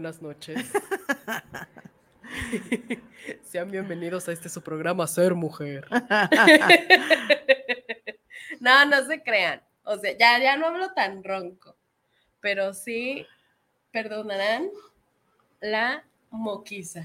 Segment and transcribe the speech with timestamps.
[0.00, 0.56] buenas noches.
[3.44, 5.86] Sean bienvenidos a este su programa Ser Mujer.
[8.60, 9.60] no, no se crean.
[9.84, 11.76] O sea, ya, ya no hablo tan ronco,
[12.40, 13.26] pero sí
[13.90, 14.70] perdonarán
[15.60, 17.00] la moquiza.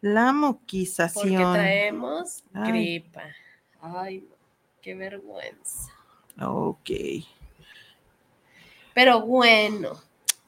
[0.00, 1.52] La Porque moquización.
[1.52, 2.72] traemos Ay.
[2.72, 3.24] gripa.
[3.82, 4.26] Ay,
[4.80, 5.92] qué vergüenza.
[6.40, 6.88] Ok.
[8.94, 10.00] Pero bueno,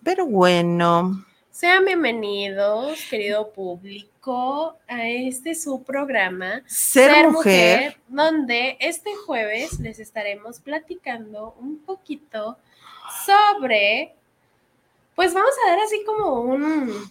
[0.03, 9.81] Pero bueno, sean bienvenidos, querido público, a este su programa ser, mujer, donde este jueves
[9.81, 12.56] les estaremos platicando un poquito
[13.26, 14.14] sobre,
[15.17, 17.11] pues vamos a dar así como un,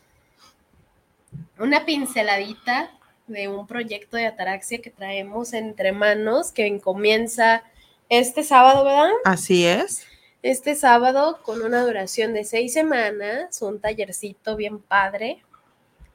[1.59, 2.91] una pinceladita
[3.27, 7.63] de un proyecto de ataraxia que traemos entre manos, que comienza
[8.07, 9.12] este sábado, ¿verdad?
[9.25, 10.09] así es.
[10.41, 15.44] Este sábado con una duración de seis semanas, un tallercito bien padre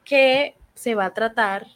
[0.03, 1.67] que se va a tratar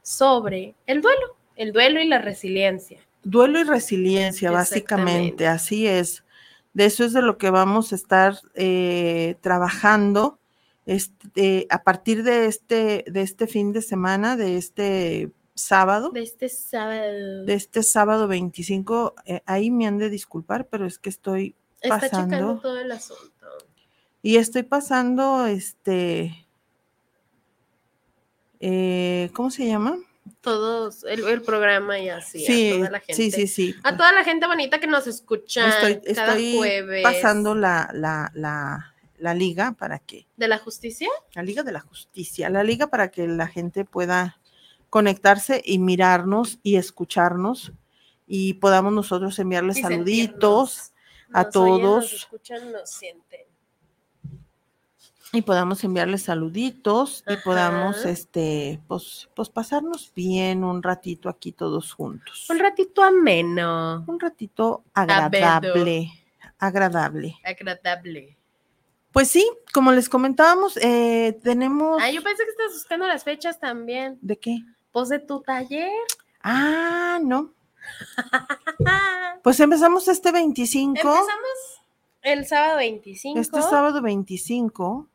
[0.00, 3.00] sobre el duelo, el duelo y la resiliencia.
[3.22, 6.24] Duelo y resiliencia, básicamente, así es.
[6.72, 10.38] De eso es de lo que vamos a estar eh, trabajando
[10.86, 16.10] este, a partir de este, de este fin de semana, de este sábado.
[16.10, 17.44] De este sábado.
[17.44, 21.54] de este sábado 25, eh, ahí me han de disculpar, pero es que estoy
[21.84, 23.46] Está checando todo el asunto.
[24.22, 26.46] y estoy pasando este
[28.60, 29.96] eh, ¿cómo se llama?
[30.40, 33.14] Todos, el, el programa y así, sí, a toda la gente.
[33.14, 33.74] sí, sí, sí.
[33.82, 37.02] A toda la gente bonita que nos escucha Estoy, cada estoy jueves.
[37.02, 41.08] pasando la, la, la, la liga para que, ¿De la justicia?
[41.34, 44.40] la liga de la justicia, la liga para que la gente pueda
[44.88, 47.72] conectarse y mirarnos y escucharnos
[48.26, 50.92] y podamos nosotros enviarles Y saluditos.
[51.34, 52.02] A Nos oyen, todos.
[52.04, 53.40] nos escuchan, nos sienten.
[55.32, 61.92] y podamos enviarles saluditos y podamos este pues pues pasarnos bien un ratito aquí todos
[61.92, 62.46] juntos.
[62.48, 66.08] Un ratito ameno, Un ratito agradable,
[66.58, 67.36] agradable.
[67.44, 68.36] agradable.
[69.10, 73.58] Pues sí, como les comentábamos, eh, tenemos Ah, yo pensé que estabas buscando las fechas
[73.58, 74.18] también.
[74.20, 74.58] ¿de qué?
[74.92, 75.90] Pues de tu taller.
[76.42, 77.52] Ah, no.
[79.42, 81.82] Pues empezamos este 25, Empezamos
[82.22, 83.38] el sábado 25.
[83.38, 85.06] este sábado 25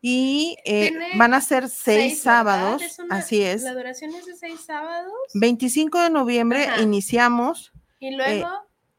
[0.00, 3.62] y eh, van a ser seis, seis, sábados, Es una- así es.
[3.62, 5.12] La duración es de seis sábados.
[5.34, 6.82] 25 de noviembre Ajá.
[6.82, 8.48] iniciamos, Y luego.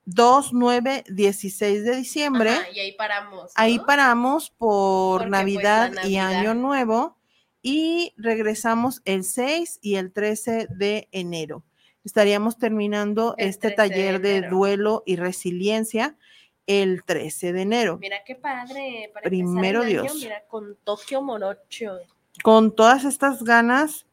[0.05, 2.51] 2, 9, 16 de diciembre.
[2.51, 3.51] ajá, y ahí paramos.
[3.55, 3.85] Ahí ¿no?
[3.85, 6.27] paramos por Porque, pues, Navidad y Navidad.
[6.39, 7.17] Año Nuevo
[7.61, 11.63] y regresamos el 6 y el 13 de enero.
[12.03, 16.17] Estaríamos terminando El este 13 de taller de, duelo y resiliencia
[16.65, 19.11] el 13 de enero, Mira qué padre.
[19.13, 20.15] Para Primero año, Dios.
[20.15, 21.99] mira, con Tokio Morocho.
[22.41, 24.05] con todas estas ganas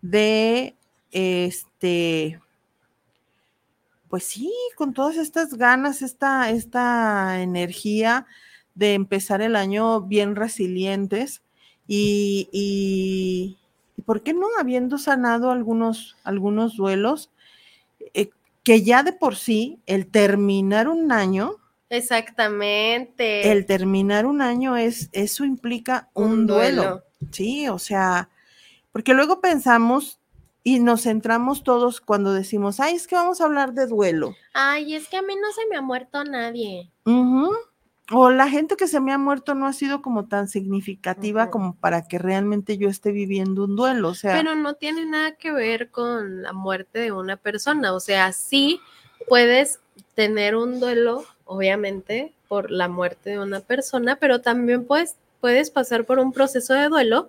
[0.00, 0.74] de
[1.10, 2.40] este
[4.08, 8.26] pues sí, con todas estas ganas, esta, esta energía
[8.74, 11.42] de empezar el año bien resilientes
[11.86, 13.58] y, y,
[13.96, 14.46] y ¿por qué no?
[14.58, 17.30] Habiendo sanado algunos, algunos duelos,
[18.68, 21.56] que ya de por sí el terminar un año,
[21.88, 23.50] Exactamente.
[23.50, 27.02] el terminar un año es, eso implica un, duelo.
[27.32, 28.28] Sí, o sea,
[28.92, 30.20] porque luego pensamos
[30.62, 34.36] y nos centramos todos cuando decimos, ay, es que vamos a hablar de duelo.
[34.52, 36.92] Ay, es que a mí no se me ha muerto nadie.
[37.06, 37.50] Ujú.
[38.10, 41.74] O la gente que se me ha muerto no ha sido como tan significativa como
[41.74, 44.08] para que realmente yo esté viviendo un duelo.
[44.08, 47.92] O sea, Pero no tiene nada que ver con la muerte de una persona.
[47.92, 48.80] O sea, sí
[49.28, 49.80] puedes
[50.14, 56.04] tener un duelo, obviamente, por la muerte de una persona, pero también puedes, puedes pasar
[56.04, 57.28] por un proceso de duelo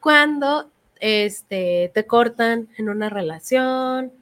[0.00, 0.68] cuando
[1.00, 4.12] este, te cortan en una relación,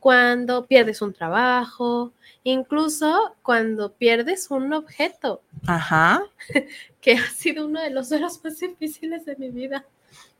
[0.00, 2.12] cuando pierdes un trabajo,
[2.44, 6.22] incluso cuando pierdes un objeto, ajá,
[7.00, 9.84] que ha sido uno de los duelos más difíciles de mi vida.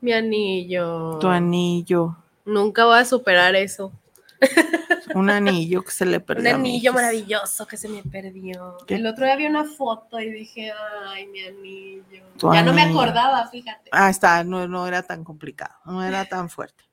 [0.01, 1.17] Mi anillo.
[1.19, 3.91] tu anillo, Nunca voy a superar eso.
[5.15, 6.43] un anillo que se le Un perdió.
[6.43, 8.77] mi anillo maravilloso que se me perdió.
[8.87, 8.95] ¿Qué?
[8.95, 10.71] El otro día vi una foto y dije,
[11.07, 12.23] ay, mi anillo.
[12.37, 13.89] Tu ya no me acordaba, fíjate.
[13.91, 16.83] Ah, está, no, no era tan complicado, no era tan fuerte.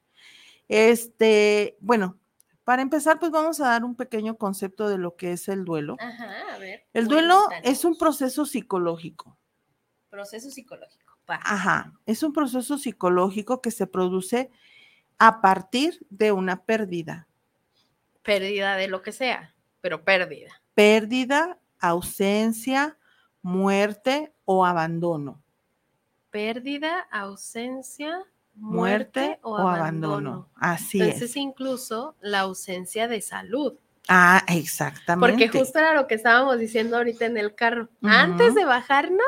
[0.69, 2.17] Este, bueno,
[2.65, 5.97] para empezar, pues vamos a dar un pequeño concepto de lo que es el duelo.
[6.01, 6.85] Ajá, a ver.
[6.93, 9.39] El duelo es un proceso psicológico.
[10.11, 11.05] proceso psicológico.
[11.27, 14.51] Ajá, es un proceso psicológico que se produce
[15.19, 17.27] a partir de una pérdida.
[18.23, 20.63] Pérdida de lo que sea, pero pérdida.
[20.75, 22.99] Pérdida, ausencia,
[23.43, 25.43] muerte o abandono.
[26.31, 28.25] Pérdida, ausencia,
[28.57, 30.49] muerte o, abandono.
[30.55, 31.37] Así Entonces, es.
[31.37, 33.75] incluso la ausencia de salud.
[34.09, 35.33] Ah, exactamente.
[35.33, 37.89] Porque justo era lo que estábamos diciendo ahorita en el carro.
[38.03, 39.25] Antes de bajarnos,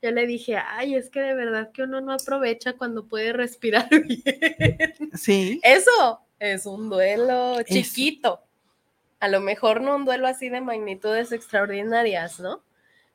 [0.00, 3.88] yo le dije, ay, es que de verdad que uno no aprovecha cuando puede respirar
[4.06, 4.94] bien.
[5.14, 8.40] Sí, Eso es un duelo chiquito.
[9.18, 12.62] A lo mejor no un duelo así de magnitudes extraordinarias, ¿no?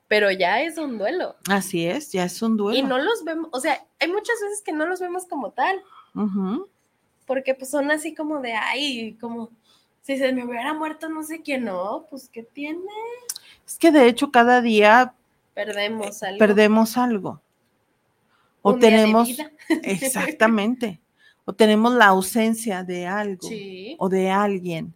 [0.10, 1.38] Pero ya es un duelo.
[1.50, 2.78] así es, ya es un duelo.
[2.78, 5.82] Y no los vemos, o sea, hay muchas veces que no los vemos como tal,
[7.26, 9.50] porque pues son así como de, ay, como
[10.02, 12.82] si se me hubiera muerto no sé quién, no, pues ¿qué tiene?
[13.66, 15.14] Es que de hecho cada día
[15.54, 16.40] Perdemos algo.
[16.40, 17.42] perdemos algo.
[18.62, 19.52] O Un día de tenemos, vida.
[19.84, 21.00] exactamente,
[21.46, 23.96] o tenemos la ausencia de algo Sí.
[24.00, 24.94] o de alguien.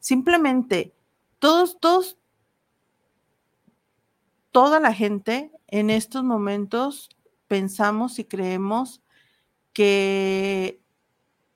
[0.00, 0.92] Simplemente,
[1.38, 2.16] todos, todos,
[4.50, 7.10] toda la gente en estos momentos
[7.46, 9.02] pensamos y creemos
[9.72, 10.80] que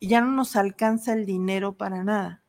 [0.00, 2.42] ya no nos alcanza el dinero para nada.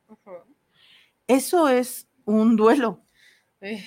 [1.28, 3.02] Eso es un duelo,
[3.62, 3.84] Eh,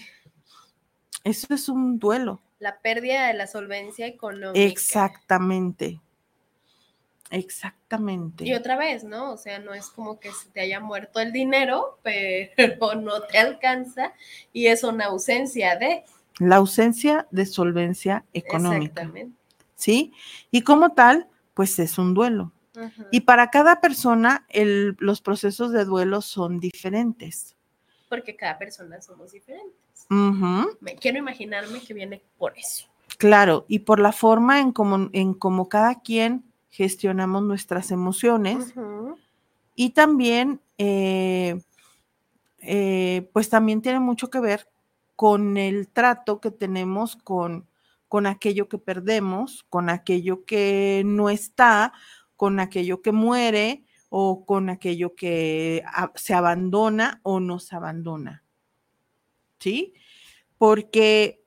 [1.25, 2.41] eso es un duelo.
[2.59, 4.61] La pérdida de la solvencia económica.
[4.61, 6.01] Exactamente.
[7.31, 8.45] Exactamente.
[8.45, 9.33] Y otra vez, ¿no?
[9.33, 13.39] O sea, no es como que se te haya muerto el dinero, pero no te
[13.39, 14.15] alcanza
[14.53, 16.05] y es una ausencia de.
[16.39, 18.85] La ausencia de solvencia económica.
[19.03, 19.37] Exactamente.
[19.75, 20.13] ¿Sí?
[20.51, 22.53] Y como tal, pues es un duelo.
[23.11, 27.57] Y para cada persona, el- los procesos de duelo son diferentes.
[28.09, 30.07] Porque cada persona somos diferentes.
[30.81, 32.87] Me quiero imaginarme que viene por eso.
[33.19, 38.73] Claro, y por la forma en cómo en cómo cada quien gestionamos nuestras emociones
[39.75, 41.61] y también, eh,
[42.61, 44.69] eh, pues también tiene mucho que ver
[45.19, 47.67] con el trato que tenemos con,
[48.07, 51.93] con aquello que perdemos, con aquello que no está,
[52.37, 55.83] con aquello que muere o con aquello que
[56.15, 58.45] se abandona o nos abandona.
[59.59, 59.93] ¿Sí?
[60.57, 61.43] Porque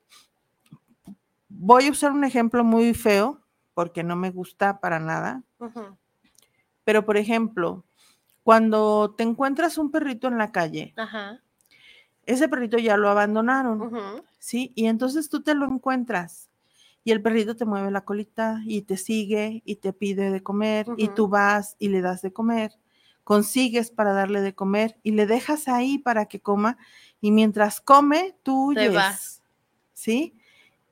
[1.48, 3.40] voy a usar un ejemplo muy feo,
[3.74, 5.44] porque no me gusta para nada,
[6.84, 7.86] pero, por ejemplo,
[8.44, 11.42] cuando te encuentras un perrito en la calle, Ajá.
[12.26, 14.24] Ese perrito ya lo abandonaron.
[14.40, 14.72] ¿sí?
[14.76, 16.50] Y entonces tú te lo encuentras
[17.04, 20.88] y el perrito te mueve la colita y te sigue y te pide de comer
[20.98, 22.74] y tú vas y le das de comer,
[23.24, 26.78] consigues para darle de comer y le dejas ahí para que coma
[27.20, 29.42] y mientras come, tú Te huyes, vas.
[29.94, 30.36] ¿sí?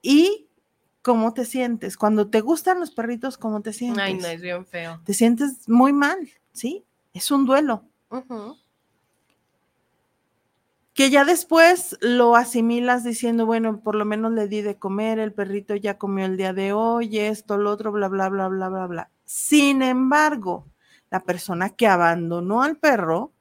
[0.02, 0.48] Y
[1.02, 1.98] ¿cómo te sientes?
[1.98, 4.04] Cuando te gustan los perritos, ¿cómo te sientes?
[4.04, 5.02] Ay, no, es bien feo.
[5.04, 6.18] te sientes muy mal,
[6.54, 6.86] ¿sí?
[7.14, 7.84] Es un duelo.
[11.00, 15.32] Que ya después lo asimilas diciendo, bueno, por lo menos le di de comer, el
[15.32, 18.86] perrito ya comió el día de hoy, esto, lo otro, bla, bla, bla, bla, bla,
[18.86, 19.12] bla.
[19.24, 20.68] Sin embargo,
[21.10, 23.32] la persona que abandonó al perro,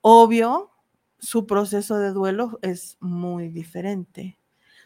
[0.00, 0.70] obvio,
[1.18, 4.38] su proceso de duelo es muy diferente,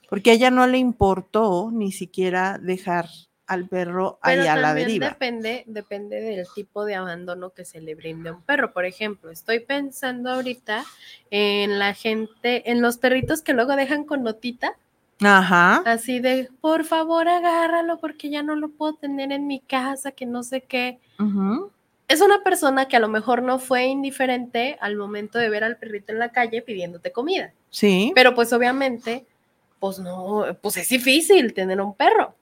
[0.09, 3.11] porque a ella no le importó ni siquiera dejar
[3.53, 5.09] al perro ahí Pero a la deriva.
[5.09, 8.73] depende, depende del tipo de abandono que se le brinde a un perro.
[8.73, 10.85] Por ejemplo, estoy pensando ahorita
[11.31, 14.75] en la gente, en los perritos que luego dejan con notita,
[15.23, 15.83] Ajá.
[15.87, 20.27] así de, por favor, agárralo porque ya no lo puedo tener en mi casa, que
[20.27, 20.99] no sé qué.
[22.09, 25.77] Es una persona que a lo mejor no fue indiferente al momento de ver al
[25.79, 27.53] perrito en la calle pidiéndote comida.
[27.71, 28.13] Sí.
[28.15, 29.25] Pero pues obviamente,
[29.81, 32.35] pues no, pues es difícil tener un perro.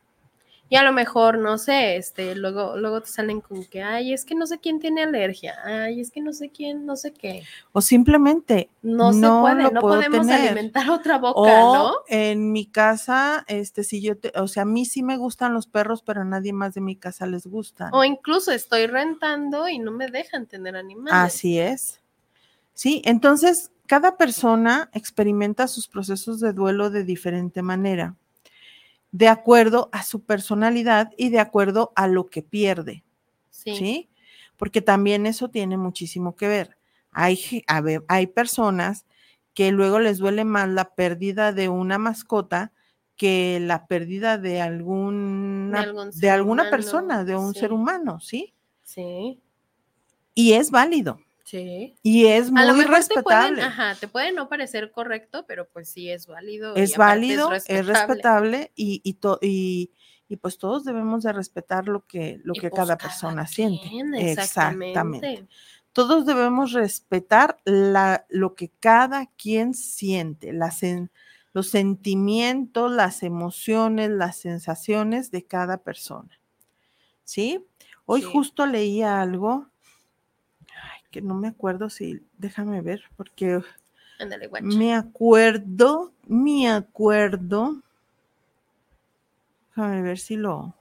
[0.71, 4.25] Y a lo mejor, no sé, este, luego, luego te salen con que, ay, es
[4.25, 7.43] que no sé quién tiene alergia, ay, es que no sé quién, no sé qué.
[7.73, 10.47] O simplemente No, se No puede, no podemos tener.
[10.47, 11.93] alimentar otra boca, O ¿no?
[12.07, 15.67] en mi casa, este, si yo, te- o sea, a mí sí me gustan los
[15.67, 17.93] perros, pero a nadie más de mi casa les gustan.
[17.93, 21.13] O incluso estoy rentando y no me dejan tener animales.
[21.13, 22.01] Así es.
[22.75, 28.15] Sí, entonces cada persona experimenta sus procesos de duelo de diferente manera,
[29.13, 33.05] de acuerdo a su personalidad y de acuerdo a lo que pierde.
[33.51, 33.75] Sí.
[33.77, 34.09] ¿sí?
[34.57, 36.77] Porque también eso tiene muchísimo que ver.
[37.13, 39.07] Hay, ge- a ver, hay personas
[39.55, 42.73] que luego les duele más la pérdida de una mascota
[43.17, 48.55] que la pérdida de alguna, algún de alguna humano, persona, de un ser humano, ¿sí?
[48.83, 49.41] Sí,
[50.35, 51.21] Y es válido.
[51.51, 51.95] Sí.
[52.03, 53.63] Y es A lo muy mejor te pueden, respetable.
[53.63, 56.75] ajá, te puede no parecer correcto, pero pues sí es válido.
[56.77, 58.73] es válido, es respetable, respetable.
[58.77, 59.91] y, y, to- y-
[60.29, 63.91] y pues todos debemos de respetar lo que, lo que pues, cada persona siente.
[64.31, 65.47] Exactamente.
[65.93, 71.11] todos debemos respetar la, lo que cada quien siente, las sen-
[71.53, 76.31] los sentimientos, las emociones, las sensaciones de cada persona.
[77.25, 77.65] ¿sí?
[78.07, 78.29] Hoy Sí.
[78.33, 79.67] justo leía algo,
[81.11, 83.61] que no me acuerdo si, déjame ver, porque
[84.19, 84.67] Ándale, guacha.
[84.67, 87.83] me acuerdo, me acuerdo,
[89.69, 90.75] déjame ver si lo,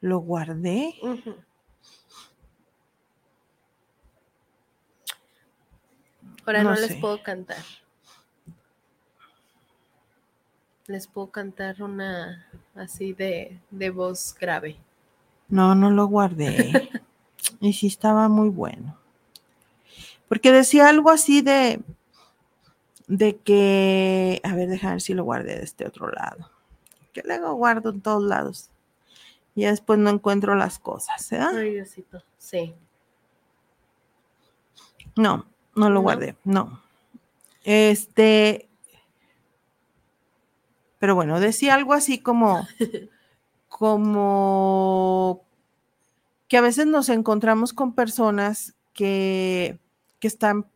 [0.00, 0.94] lo guardé.
[6.46, 7.62] Ahora no, No les puedo cantar.
[10.86, 12.46] Les puedo cantar una
[12.76, 14.76] así de, de voz grave.
[15.48, 16.90] No, no lo guardé.
[17.60, 18.96] y sí estaba muy bueno.
[20.28, 21.80] Porque decía algo así de,
[23.06, 26.50] de que, a ver, déjame ver si lo guardé de este otro lado.
[27.12, 28.70] Que luego guardo en todos lados.
[29.54, 32.22] Y ya después no encuentro las cosas, Diosito.
[32.38, 32.74] Sí.
[35.16, 36.02] No, no lo ¿No?
[36.02, 36.82] guardé, no.
[37.64, 38.68] Este,
[40.98, 42.66] pero bueno, decía algo así como,
[43.68, 45.45] como
[46.48, 49.78] que a veces nos encontramos con personas que,
[50.18, 50.66] que están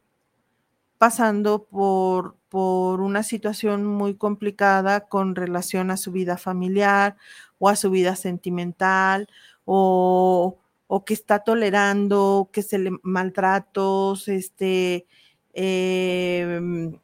[0.98, 7.16] pasando por, por una situación muy complicada con relación a su vida familiar
[7.58, 9.28] o a su vida sentimental
[9.64, 10.58] o,
[10.88, 15.06] o que está tolerando que se le maltratos, este,
[15.52, 16.98] em,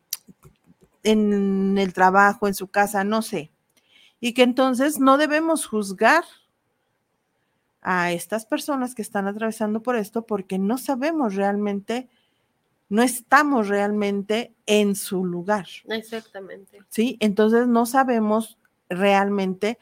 [1.05, 3.53] en el trabajo, en su casa, no sé.
[4.19, 6.25] Y que entonces no debemos juzgar
[7.89, 12.09] a estas personas que están atravesando por esto porque no sabemos realmente,
[12.89, 15.69] no estamos realmente en su lugar.
[15.85, 16.81] Exactamente.
[16.89, 17.17] ¿sí?
[17.21, 19.79] Entonces no sabemos realmente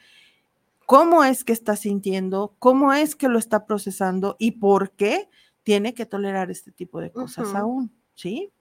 [0.85, 5.31] cómo es que está sintiendo, cómo es que lo está procesando y por qué
[5.63, 8.53] tiene que tolerar este tipo de cosas aún, ¿sí?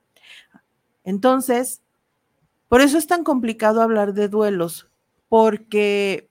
[1.03, 1.81] Entonces,
[2.69, 4.87] por eso es tan complicado hablar de duelos,
[5.27, 6.29] porque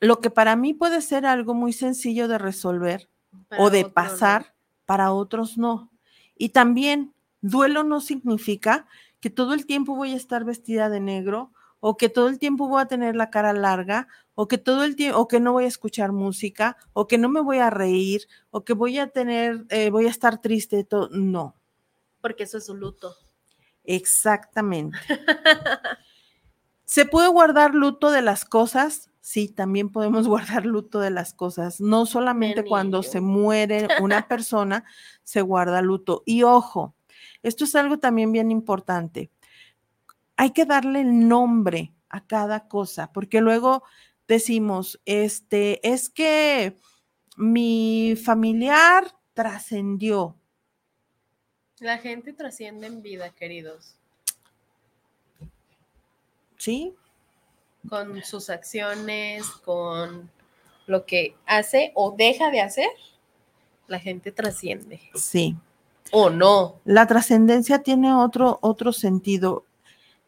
[0.00, 3.08] lo que para mí puede ser algo muy sencillo de resolver
[3.48, 4.54] Para o de pasar,
[4.84, 5.90] para otros no.
[6.36, 8.86] Y también, duelo no significa
[9.20, 12.68] que todo el tiempo voy a estar vestida de negro o que todo el tiempo
[12.68, 15.64] voy a tener la cara larga o que todo el tiempo o que no voy
[15.64, 19.66] a escuchar música o que no me voy a reír o que voy a tener
[19.68, 21.54] eh, voy a estar triste todo no
[22.20, 23.14] Porque eso es un luto.
[23.84, 24.98] exactamente
[26.84, 31.80] se puede guardar luto de las cosas sí también podemos guardar luto de las cosas
[31.80, 34.84] no solamente cuando se muere una persona
[35.22, 36.94] se guarda luto y ojo
[37.42, 39.30] esto es algo también bien importante
[40.36, 43.82] hay que darle el nombre a cada cosa, porque luego
[44.28, 46.78] decimos, este, es que
[47.36, 50.36] mi familiar trascendió.
[51.80, 53.94] La gente trasciende en vida, queridos,
[56.58, 56.94] ¿Sí?
[57.88, 60.30] Con sus acciones, con
[60.86, 62.88] lo que hace o deja de hacer.
[63.86, 65.00] La gente trasciende.
[65.14, 65.56] Sí.
[66.12, 66.80] O no.
[66.84, 69.64] La trascendencia tiene otro, otro sentido.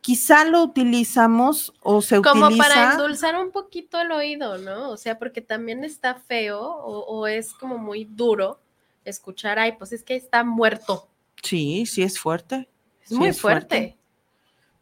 [0.01, 2.69] Quizá lo utilizamos o se Como utiliza.
[2.69, 4.91] para endulzar un poquito el oído, ¿no?
[4.91, 8.61] O sea, porque también está feo o, o es como muy duro
[9.05, 11.09] escuchar, ay, pues es que está muerto.
[11.43, 12.69] Sí, sí es fuerte.
[13.03, 13.98] Es Sí muy es fuerte.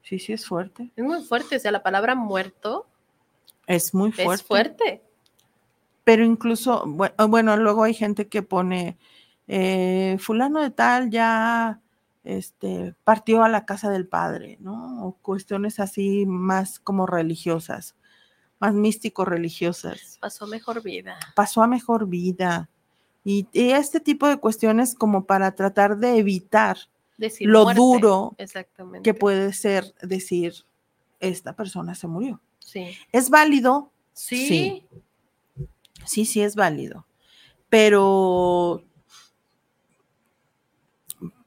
[0.07, 0.93] Sí, sí es fuerte.
[0.95, 1.57] Es muy fuerte.
[1.57, 2.87] O sea, la palabra muerto
[3.67, 4.35] Es muy fuerte.
[4.35, 5.03] es fuerte.
[6.05, 6.85] pero incluso,
[7.19, 8.99] ah, bueno, luego hay gente que pone,
[9.49, 11.81] eh, fulano de tal ya
[12.23, 15.05] este, partió a la casa del padre, ¿no?
[15.05, 17.97] O cuestiones así más como religiosas,
[18.61, 20.19] más místico-religiosas.
[20.21, 21.19] Pasó mejor vida.
[21.35, 22.71] Pasó a mejor vida.
[23.25, 26.77] Y, y este tipo de cuestiones como para tratar de evitar
[27.17, 27.81] Decir lo muerte.
[27.81, 29.03] duro Exactamente.
[29.03, 30.53] que puede ser decir,
[31.21, 32.41] esta persona se murió.
[32.59, 32.97] Sí.
[33.13, 33.91] ¿Es válido?
[34.13, 34.47] Sí.
[34.49, 34.87] Sí.
[36.05, 37.07] Sí, sí es válido.
[37.69, 38.83] Pero,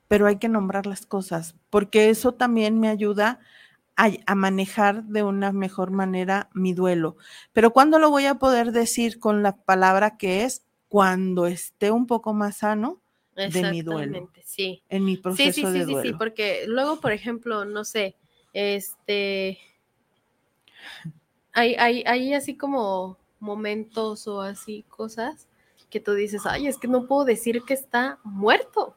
[0.07, 3.39] pero hay que nombrar las cosas, porque eso también me ayuda
[3.95, 7.15] a, a manejar de una mejor manera mi duelo.
[7.53, 10.65] Pero ¿cuándo lo voy a poder decir con la palabra que es?
[10.87, 12.98] Cuando esté un poco más sano
[13.47, 14.01] de mi duelo.
[14.17, 14.83] Exactamente, Sí.
[14.89, 16.09] en mi Sí, proceso sí, de sí, sí, duelo.
[16.09, 18.15] sí, porque luego, por ejemplo, no sé,
[18.53, 19.59] este,
[21.53, 25.47] hay, hay, hay así como momentos o así cosas
[25.89, 28.95] que tú dices, ay, es que no puedo decir que está muerto,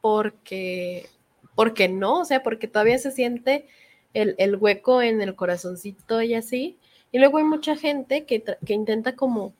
[0.00, 1.08] porque,
[1.54, 3.66] porque no, o sea, porque todavía se siente
[4.14, 6.78] el, el hueco en el corazoncito y así.
[7.12, 9.52] Y luego hay mucha gente que, que intenta como,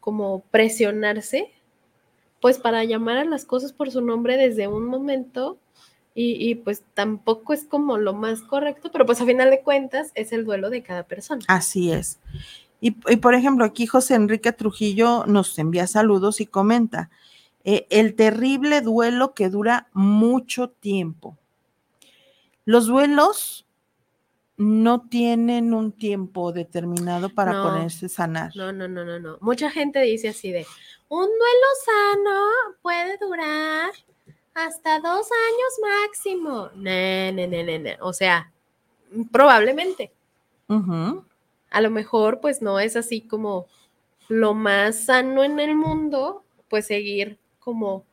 [0.00, 1.52] como presionarse,
[2.40, 5.58] pues para llamar a las cosas por su nombre desde un momento
[6.14, 10.32] Y, pues tampoco es como lo más correcto, pero pues a final de cuentas es
[10.32, 11.42] el duelo de cada persona.
[11.48, 12.18] Así es.
[12.80, 17.08] Y, y por ejemplo, aquí José Enrique Trujillo nos envía saludos y comenta,
[17.64, 21.36] eh, el terrible duelo que dura mucho tiempo.
[22.64, 23.66] Los duelos
[24.60, 27.62] no tienen un tiempo determinado para No.
[27.62, 28.54] ponerse a sanar.
[28.54, 29.38] No, no, no, no, no.
[29.40, 30.66] Mucha gente dice así de,
[31.08, 32.40] un duelo sano
[32.82, 33.90] puede durar
[34.52, 36.70] hasta dos años máximo.
[36.74, 38.06] No, no, no, no, no.
[38.06, 38.52] O sea,
[39.32, 40.12] probablemente.
[40.68, 41.24] Ujú.
[41.70, 43.66] A lo mejor, pues no es así como
[44.28, 48.04] lo más sano en el mundo, pues seguir como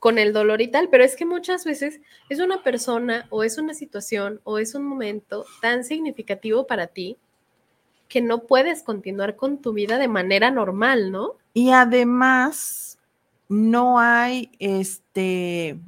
[0.00, 3.58] con el dolor y tal, pero es que muchas veces es una persona o es
[3.58, 7.18] una situación o es un momento tan significativo para ti
[8.08, 11.34] que no puedes continuar con tu vida de manera normal, ¿no?
[11.52, 12.98] Y además,
[13.48, 15.78] no hay este.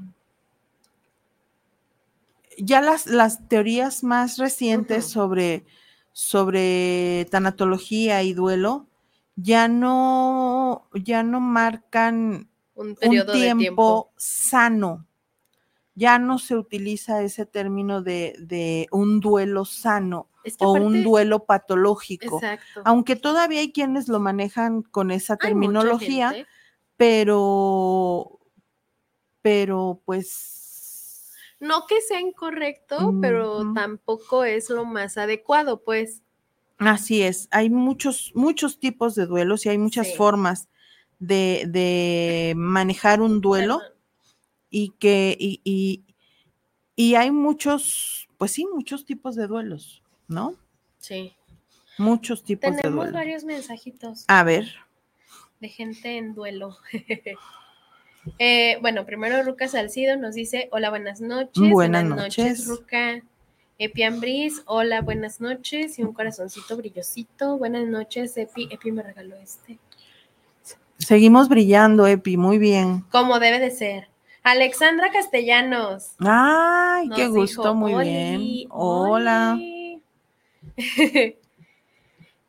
[2.59, 5.65] Ya las, las teorías más recientes sobre,
[6.13, 8.87] sobre tanatología y duelo
[9.37, 14.13] ya no, ya no marcan Un tiempo, de tiempo.
[14.17, 15.07] sano.
[15.95, 21.03] Ya no se utiliza ese término de, de un duelo sano Es que o un
[21.05, 22.37] duelo patológico.
[22.37, 22.81] Exacto.
[22.87, 26.35] Aunque todavía hay quienes lo manejan con esa terminología,
[26.97, 28.39] pero,
[29.43, 31.31] pero pues
[31.61, 36.23] No que sea incorrecto, pero tampoco es lo más adecuado, pues.
[36.79, 37.49] así es.
[37.51, 40.15] Hay muchos, muchos tipos de duelos y hay muchas Sí.
[40.17, 40.69] formas
[41.23, 43.81] de, de manejar un duelo
[44.71, 46.03] y que, y, y,
[46.97, 50.57] y hay muchos, pues sí, muchos tipos de duelos, ¿no?
[50.99, 51.33] Sí.
[51.97, 53.13] Muchos tipos de Tenemos duelo.
[53.19, 54.25] varios mensajitos.
[54.27, 54.67] A ver,
[55.61, 56.77] de gente en duelo.
[58.39, 61.69] Eh, bueno, primero Ruca Salcido nos dice, hola, buenas noches.
[61.73, 62.69] Buenas noches.
[62.69, 63.21] Ruca.
[63.79, 65.99] Epi Ambris, hola, buenas noches.
[65.99, 67.59] Y un corazoncito brillosito.
[67.59, 68.69] Buenas noches, Epi.
[68.71, 69.81] Epi me regaló este.
[71.03, 73.03] Seguimos brillando, Epi, muy bien.
[73.11, 74.09] Como debe de ser.
[74.43, 76.15] Alexandra Castellanos.
[76.19, 78.67] Ay, qué gusto, dijo, muy "Oli, bien.
[78.71, 79.53] Hola.
[79.55, 80.03] oli".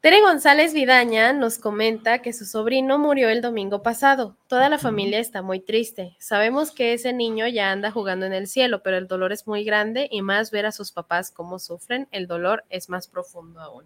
[0.02, 4.36] Tere González Vidaña nos comenta que su sobrino murió el domingo pasado.
[4.48, 6.14] Toda la familia está muy triste.
[6.20, 9.64] Sabemos que ese niño ya anda jugando en el cielo, pero el dolor es muy
[9.64, 13.86] grande y más ver a sus papás cómo sufren, el dolor es más profundo aún.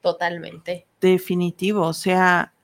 [0.00, 0.86] Totalmente.
[1.02, 2.54] Definitivo, o sea,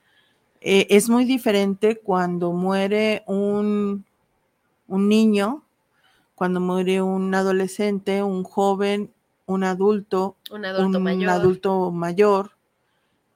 [0.61, 4.05] eh, es muy diferente cuando muere un,
[4.87, 5.65] un niño,
[6.35, 9.13] cuando muere un adolescente, un joven,
[9.47, 11.31] un adulto, Un adulto un mayor.
[11.31, 12.51] adulto mayor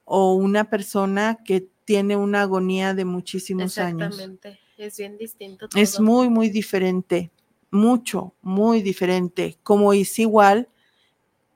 [0.04, 4.14] o una persona que tiene una agonía de muchísimos años.
[4.14, 4.58] Exactamente.
[4.76, 5.68] Es bien distinto.
[5.74, 7.30] Es muy, muy diferente,
[7.70, 9.58] mucho, muy diferente.
[9.62, 10.68] Como es igual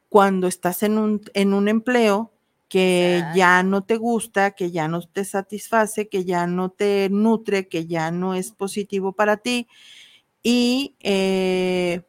[0.09, 2.33] cuando estás en un, en un empleo
[2.69, 7.69] que ya no te gusta, que ya no te satisface, que ya no te nutre,
[7.69, 9.69] que ya no es positivo para ti
[10.43, 12.03] y, eh,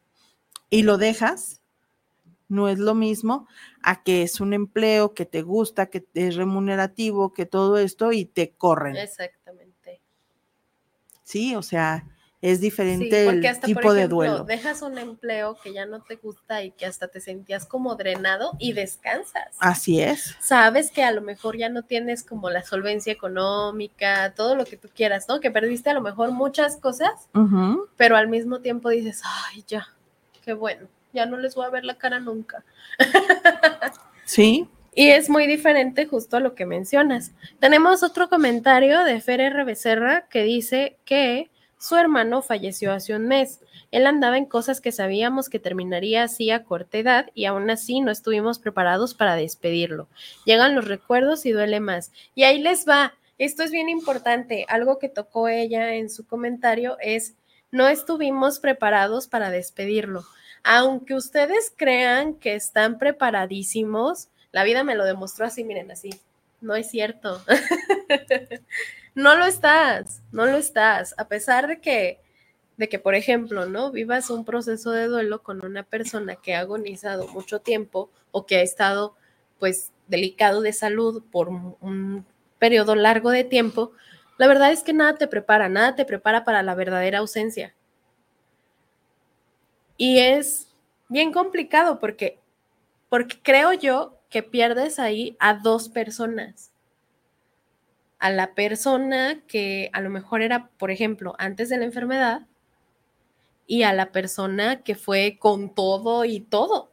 [0.69, 1.61] y lo dejas,
[2.49, 3.47] no es lo mismo
[3.83, 8.25] a que es un empleo que te gusta, que es remunerativo, que todo esto y
[8.25, 8.95] te corren.
[8.95, 10.01] Exactamente.
[11.23, 12.05] Sí, o sea,
[12.41, 14.43] es Sí, diferente porque el hasta, por tipo de ejemplo, duelo.
[14.43, 18.51] dejas un empleo que ya no te gusta y que hasta te sentías como drenado
[18.59, 19.55] y descansas.
[19.59, 20.35] Así es.
[20.39, 24.77] Sabes que a lo mejor ya no tienes como la solvencia económica, todo lo que
[24.77, 25.39] tú quieras, ¿no?
[25.39, 27.09] Que perdiste a lo mejor muchas cosas,
[27.95, 29.87] pero al mismo tiempo dices, ay, ya,
[30.45, 32.63] qué bueno, ya no les voy a ver la cara nunca.
[34.25, 37.31] Sí, Y es muy diferente justo a lo que mencionas.
[37.59, 39.63] Tenemos otro comentario de Fer R.
[39.63, 43.59] Becerra que dice que su hermano falleció hace un mes.
[43.91, 48.01] Él andaba en cosas que sabíamos que terminaría así a corta edad y aún así
[48.01, 50.07] no estuvimos preparados para despedirlo.
[50.45, 52.11] Llegan los recuerdos y duele más.
[52.35, 53.13] Y ahí les va.
[53.37, 54.65] Esto es bien importante.
[54.67, 57.35] Algo que tocó ella en su comentario es,
[57.71, 60.23] no estuvimos preparados para despedirlo.
[60.63, 66.09] Aunque ustedes crean que están preparadísimos, la vida me lo demostró así, miren, así.
[66.59, 67.39] No es cierto.
[69.17, 71.15] no lo estás, no lo estás.
[71.17, 72.19] A pesar de que,
[72.77, 73.91] de que, por ejemplo, ¿no?
[73.91, 78.57] Vivas un proceso de duelo con una persona que ha agonizado mucho tiempo o que
[78.57, 79.15] ha estado,
[79.57, 82.27] pues, delicado de salud por un,
[82.59, 83.91] periodo largo de tiempo,
[84.37, 87.73] la verdad es que nada te prepara, nada te prepara para la verdadera ausencia.
[89.97, 90.67] Y es
[91.09, 92.39] bien complicado porque,
[93.09, 96.71] porque creo yo que pierdes ahí a dos personas.
[98.19, 102.47] A la persona que a lo mejor era, por ejemplo, antes de la enfermedad
[103.67, 106.91] y a la persona que fue con todo y todo,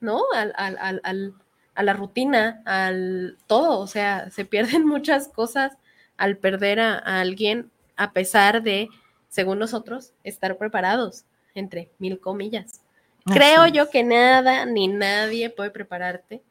[0.00, 0.22] ¿no?
[0.34, 1.34] Al, al, al,
[1.74, 5.76] a la rutina, al todo, o sea, se pierden muchas cosas
[6.16, 8.88] al perder a, a alguien a pesar de,
[9.28, 12.80] según nosotros, estar preparados, entre mil comillas.
[13.24, 16.42] Creo yo que nada ni nadie puede prepararte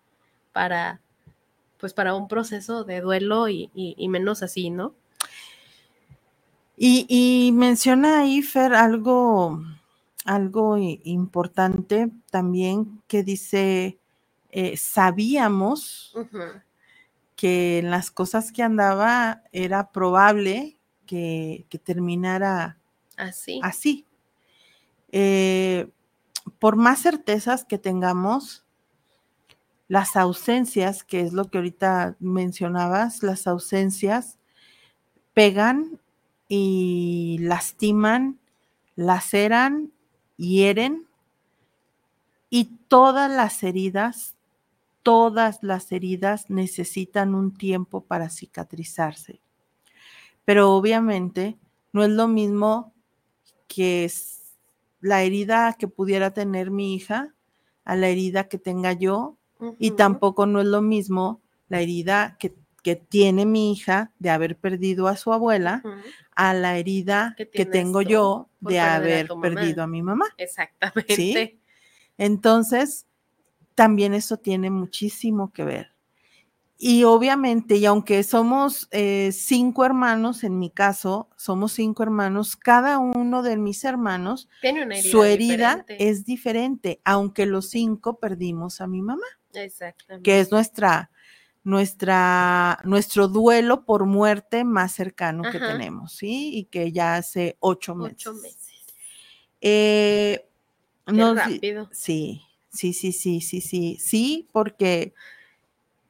[0.53, 1.01] para,
[1.81, 4.93] pues, para un proceso de duelo y, y- y menos así, ¿no?
[6.77, 9.61] Y, y menciona ahí, Fer, algo,
[10.25, 13.99] algo importante también que dice,
[14.51, 16.15] eh, sabíamos
[17.35, 22.77] que en las cosas que andaba era probable que, que terminara
[23.17, 23.59] Así.
[23.63, 24.05] así.
[25.11, 25.89] Eh,
[26.57, 28.65] por más certezas que tengamos,
[29.91, 34.37] las ausencias, que es lo que ahorita mencionabas, las ausencias
[35.33, 35.99] pegan
[36.47, 38.39] y lastiman,
[38.95, 39.91] laceran,
[40.37, 41.07] hieren
[42.49, 44.35] y todas las heridas,
[45.03, 49.41] todas las heridas necesitan un tiempo para cicatrizarse.
[50.45, 51.57] Pero obviamente
[51.91, 52.93] no es lo mismo
[53.67, 54.53] que es
[55.01, 57.35] la herida que pudiera tener mi hija
[57.83, 59.35] a la herida que tenga yo
[59.79, 64.57] y tampoco no es lo mismo la herida que, que tiene mi hija de haber
[64.57, 65.83] perdido a su abuela
[66.35, 70.25] a la herida Que tengo yo de a haber perdido a mi mamá.
[70.37, 71.59] Exactamente.
[72.17, 73.05] Entonces,
[73.75, 75.91] también eso tiene muchísimo que ver.
[76.83, 82.97] Y obviamente, y aunque somos eh, cinco hermanos, en mi caso, somos cinco hermanos, cada
[82.97, 85.11] uno de mis hermanos, Tiene una herida.
[85.11, 86.09] su herida diferente.
[86.09, 89.27] es diferente, aunque los cinco perdimos a mi mamá,
[89.59, 90.23] Exactamente.
[90.23, 91.09] que es nuestra,
[91.63, 96.51] nuestra, nuestro duelo por muerte más cercano que tenemos, ¿sí?
[96.57, 98.17] Y que ya hace ocho meses.
[98.27, 98.85] Ocho meses.
[99.61, 100.45] Eh,
[101.05, 101.89] Qué nos di- rápido.
[101.91, 105.13] Sí, sí, sí, sí, sí, sí, sí, porque,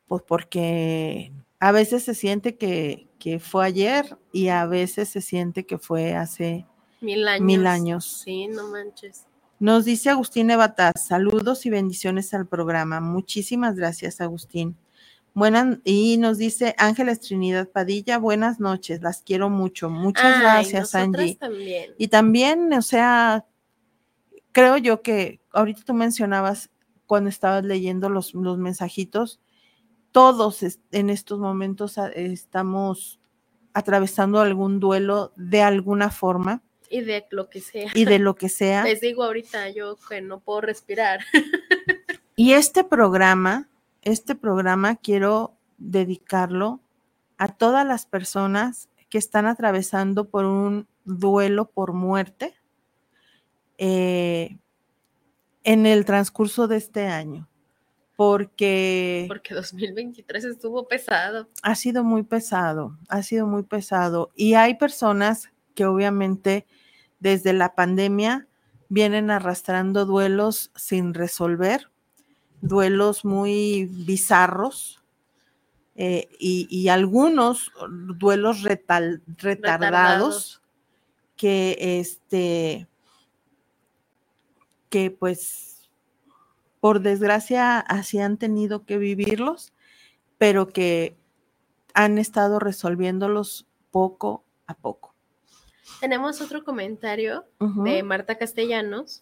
[0.07, 5.65] pues porque a veces se siente que, que fue ayer y a veces se siente
[5.65, 6.65] que fue hace
[7.01, 7.45] Mil años.
[7.45, 8.21] mil años.
[8.23, 9.25] Sí, no manches.
[9.61, 12.99] Nos dice Agustín Evataz, saludos y bendiciones al programa.
[12.99, 14.75] Muchísimas gracias, Agustín.
[15.35, 19.87] Buenas, y nos dice Ángeles Trinidad Padilla, buenas noches, las quiero mucho.
[19.91, 21.35] Muchas Ay, gracias, Angie.
[21.35, 21.91] también.
[21.99, 23.45] Y también, o sea,
[24.51, 26.71] creo yo que ahorita tú mencionabas
[27.05, 29.41] cuando estabas leyendo los, los mensajitos,
[30.11, 33.19] todos en estos momentos estamos
[33.73, 37.89] atravesando algún duelo de alguna forma Y de lo que sea.
[37.95, 38.83] y de lo que sea.
[38.83, 41.21] Les digo ahorita yo que no puedo respirar.
[42.37, 43.69] Y este programa,
[44.01, 46.79] este programa quiero dedicarlo
[47.37, 52.55] a todas las personas que están atravesando por un duelo por muerte
[53.77, 54.57] eh,
[55.63, 57.47] en el transcurso de este año,
[58.15, 61.47] porque Porque 2023 estuvo pesado.
[61.61, 64.31] ha sido muy pesado, ha sido muy pesado.
[64.35, 66.65] Y hay personas que obviamente
[67.21, 68.47] desde la pandemia
[68.89, 71.89] vienen arrastrando duelos sin resolver,
[72.59, 75.01] duelos muy bizarros
[75.95, 77.71] eh, y, y algunos
[78.17, 80.61] duelos retal- retardados, Retardados.
[81.37, 82.87] que este
[84.89, 85.89] que pues
[86.81, 89.73] por desgracia así han tenido que vivirlos,
[90.37, 91.15] pero que
[91.93, 95.10] han estado resolviéndolos poco a poco.
[95.99, 99.21] Tenemos otro comentario de Marta Castellanos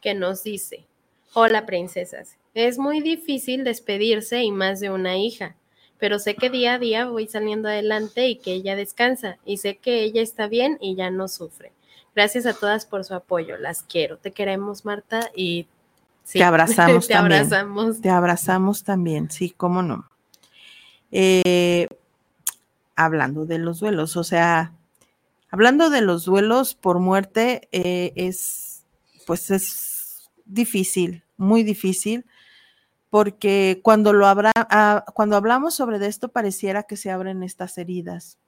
[0.00, 0.86] que nos dice,
[1.32, 5.56] hola princesas, es muy difícil despedirse y más de una hija,
[5.98, 9.76] pero sé que día a día voy saliendo adelante y que ella descansa y sé
[9.76, 11.72] que ella está bien y ya no sufre.
[12.14, 15.66] Gracias a todas por su apoyo, las quiero, te queremos Marta y
[16.22, 17.40] sí, Te abrazamos te también.
[17.40, 18.00] abrazamos.
[18.00, 20.08] Te abrazamos también, sí, cómo no.
[21.10, 21.88] Eh,
[22.94, 24.72] hablando de los duelos, o sea,
[25.54, 28.84] hablando de los duelos por muerte, eh, es,
[29.24, 32.26] pues es difícil, muy difícil,
[33.08, 37.78] porque cuando lo habrá, ah, cuando hablamos sobre de esto pareciera que se abren estas
[37.78, 38.40] heridas.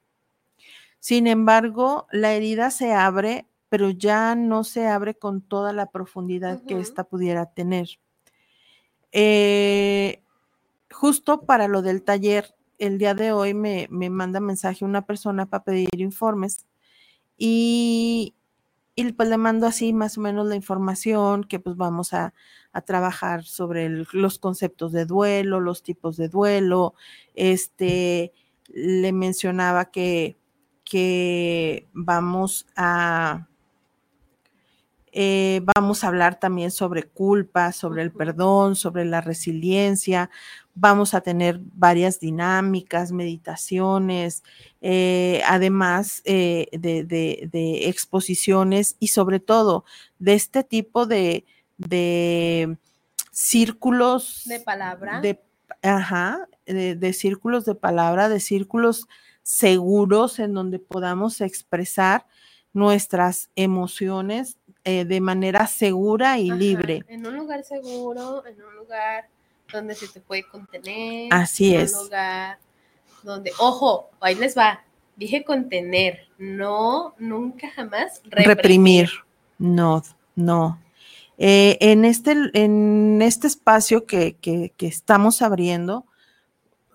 [0.98, 6.60] Sin embargo, la herida se abre, pero ya no se abre con toda la profundidad
[6.64, 8.00] que ésta pudiera tener.
[9.12, 10.24] Eh,
[10.90, 15.46] justo para lo del taller, el día de hoy me, me manda mensaje una persona
[15.46, 16.66] para pedir informes
[17.38, 18.34] y,
[19.16, 22.32] pues le mando así más o menos la información que pues vamos a,
[22.72, 26.94] a trabajar sobre los conceptos de duelo, los tipos de duelo.
[27.34, 28.32] Este,
[28.68, 30.38] le mencionaba que,
[30.84, 33.48] que vamos a
[35.18, 40.28] Eh, vamos a hablar también sobre culpa, sobre el perdón, sobre la resiliencia.
[40.74, 44.42] Vamos a tener varias dinámicas, meditaciones,
[44.82, 49.86] eh, además eh, de, de- de exposiciones y sobre todo
[50.18, 51.46] de este tipo de,
[51.78, 52.76] de
[53.32, 55.20] círculos De palabra.
[55.22, 55.42] de,
[55.82, 59.06] ajá, de, de círculos de palabra, de círculos
[59.42, 62.26] seguros en donde podamos expresar
[62.74, 67.04] nuestras emociones eh, de manera segura y Ajá, libre.
[67.08, 69.28] En un lugar seguro, en un lugar
[69.72, 71.28] donde se te puede contener.
[71.32, 71.94] Así en es.
[71.94, 72.58] Un lugar
[73.24, 74.82] donde, ojo, ahí les va.
[75.16, 78.46] Dije contener, no, nunca jamás reprimir.
[78.56, 79.10] reprimir.
[79.58, 80.02] No,
[80.36, 80.80] no.
[81.38, 86.06] Eh, en, este, en este espacio que, que- que estamos abriendo,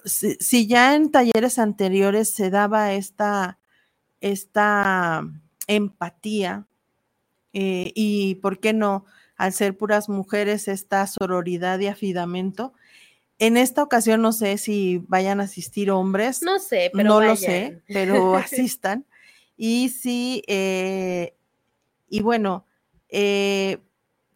[0.06, 3.60] si, si ya en talleres anteriores se daba esta,
[4.22, 5.24] esta
[5.68, 6.66] empatía
[7.54, 9.06] eh, y, ¿por qué no?
[9.36, 12.74] Al ser puras mujeres, esta sororidad y afidamento.
[13.40, 17.36] En esta ocasión no sé si vayan a asistir hombres No sé, pero no lo
[17.36, 19.06] sé, pero asistan.
[19.58, 21.36] Y sí, eh,
[22.08, 22.66] y bueno,
[23.10, 23.80] eh,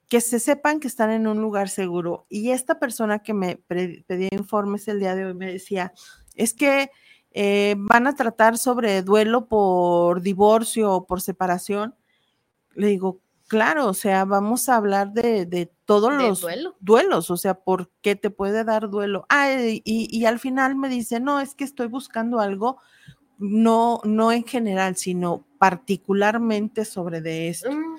[0.09, 2.25] que se sepan que están en un lugar seguro.
[2.29, 5.93] Y esta persona que me pedía informes el día de hoy me decía,
[6.35, 6.91] es que
[7.31, 11.95] eh, van a tratar sobre duelo por divorcio o por separación.
[12.75, 16.75] Le digo, claro, o sea, vamos a hablar de, de todos De los duelo.
[16.79, 19.25] duelos, o sea, ¿por qué te puede dar duelo?
[19.29, 22.77] Ah, y, y al final me dice, no, es que estoy buscando algo,
[23.37, 27.71] no, no en general, sino particularmente sobre de esto.
[27.71, 27.97] Mm,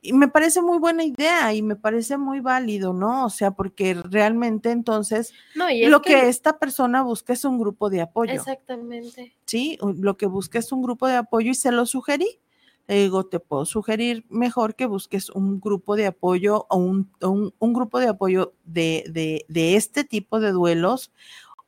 [0.00, 3.26] Y me parece muy buena idea y me parece muy válido, ¿no?
[3.26, 7.90] O sea, porque realmente entonces No, y lo que esta persona busca es un grupo
[7.90, 8.32] de apoyo.
[8.32, 9.36] Exactamente.
[9.44, 9.76] ¿sí?
[9.96, 12.40] Lo que busca es un grupo de apoyo y se lo sugerí.
[12.88, 17.52] Le digo, te puedo sugerir mejor que busques un grupo de apoyo o un, un-
[17.58, 21.12] un grupo de apoyo de, de- de este tipo de duelos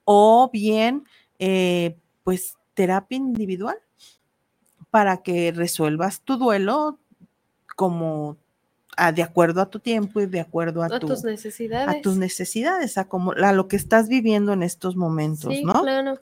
[0.04, 1.04] o bien,
[1.38, 3.76] eh, pues, terapia individual
[4.90, 6.98] para que resuelvas tu duelo
[7.76, 8.36] como
[8.96, 11.88] a- de acuerdo a tu tiempo y de acuerdo a, A tu- tus necesidades.
[11.96, 15.82] a tus necesidades, a, como, a lo que estás viviendo en estos momentos, Sí, ¿no?
[15.82, 16.18] claro.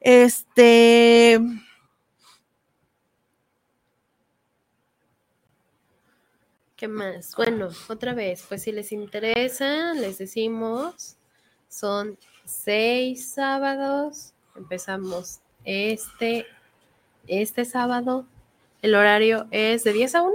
[0.00, 1.40] Este.
[6.84, 7.34] ¿Qué más?
[7.34, 11.16] Bueno, otra vez, pues si les interesa, les decimos,
[11.66, 16.44] son seis sábados, empezamos este,
[17.26, 18.26] este sábado,
[18.82, 20.32] el horario es de 10 a 1,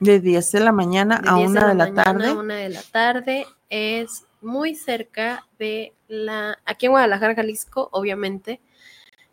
[0.00, 2.26] De 10 de la mañana de a 10 una de la tarde.
[2.26, 8.60] a 1 de la tarde, es muy cerca de la, aquí en Guadalajara, Jalisco, obviamente,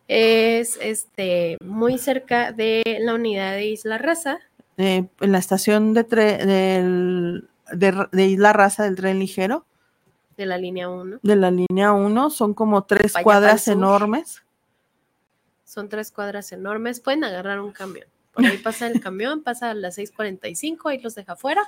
[0.07, 4.39] es este, muy cerca de la unidad de Isla Raza,
[4.77, 9.65] eh, en la estación de, del- de, de Isla Raza del tren ligero,
[10.37, 11.19] de la línea 1.
[11.21, 14.43] de la línea 1, son como tres cuadras enormes.
[15.65, 16.99] Son tres cuadras enormes.
[16.99, 18.05] Pueden agarrar un camión.
[18.33, 21.61] Por ahí pasa el camión, pasa a las 6:45, ahí los deja afuera.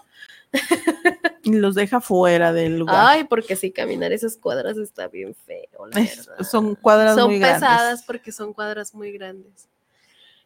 [1.44, 2.96] Y los deja fuera del lugar.
[2.98, 6.44] Ay, porque si caminar esas cuadras está bien feo, la Es- verdad.
[6.44, 8.04] son cuadras Son muy pesadas grandes.
[8.04, 9.68] porque son cuadras muy grandes.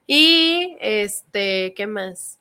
[0.06, 2.38] Y este, ¿qué más?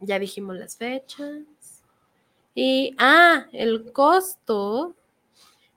[0.00, 1.38] Ya dijimos las fechas.
[2.54, 4.94] Y, ah, el costo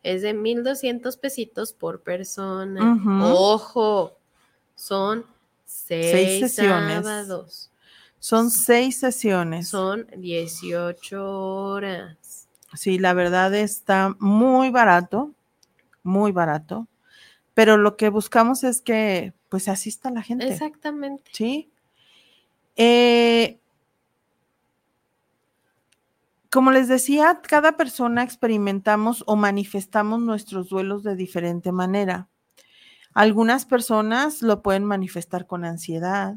[0.02, 3.00] es de 1,200 pesitos por persona.
[3.34, 4.18] Ojo,
[4.76, 5.26] son
[5.66, 7.04] seis, sesiones.
[7.04, 7.72] sábados.
[8.20, 9.68] Son seis sesiones.
[9.68, 12.48] Son 18 horas.
[12.74, 15.32] Sí, la verdad está muy barato,
[16.04, 16.88] muy barato.
[17.54, 20.48] Pero lo que buscamos es que pues asista la gente.
[20.48, 21.30] Exactamente.
[21.34, 21.70] ¿sí?
[22.76, 23.60] Eh,
[26.54, 32.30] como les decía, cada persona experimentamos o manifestamos nuestros duelos de diferente manera.
[33.16, 36.36] Algunas personas lo pueden manifestar con ansiedad,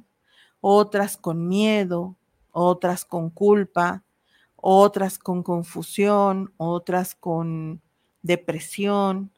[0.62, 2.16] otras con miedo,
[2.50, 4.04] otras con culpa,
[4.56, 7.82] otras con confusión, otras con
[8.22, 9.30] depresión,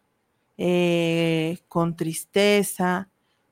[0.59, 3.11] eh, con tristeza,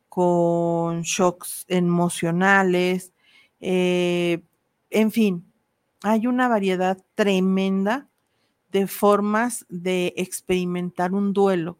[0.09, 3.12] con shocks emocionales,
[3.59, 4.45] eh,
[4.91, 5.53] en fin,
[6.03, 8.09] hay una variedad tremenda
[8.70, 11.78] de formas de experimentar un duelo,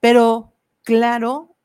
[0.00, 1.56] pero claro,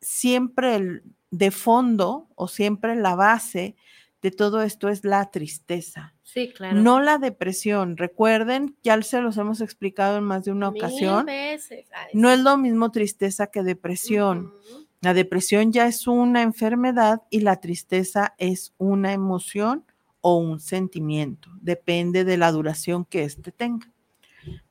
[0.00, 3.76] siempre el de fondo o siempre la base
[4.20, 6.78] de todo esto es la tristeza, Sí, claro.
[6.80, 7.96] no la depresión.
[7.96, 11.86] Recuerden, ya se los hemos explicado en más de una Mil ocasión, veces.
[11.92, 14.52] Ay, no es lo mismo tristeza que depresión.
[15.00, 19.84] La depresión ya es una enfermedad y la tristeza es una emoción
[20.22, 21.50] o un sentimiento.
[21.60, 23.86] Depende de la duración que éste tenga.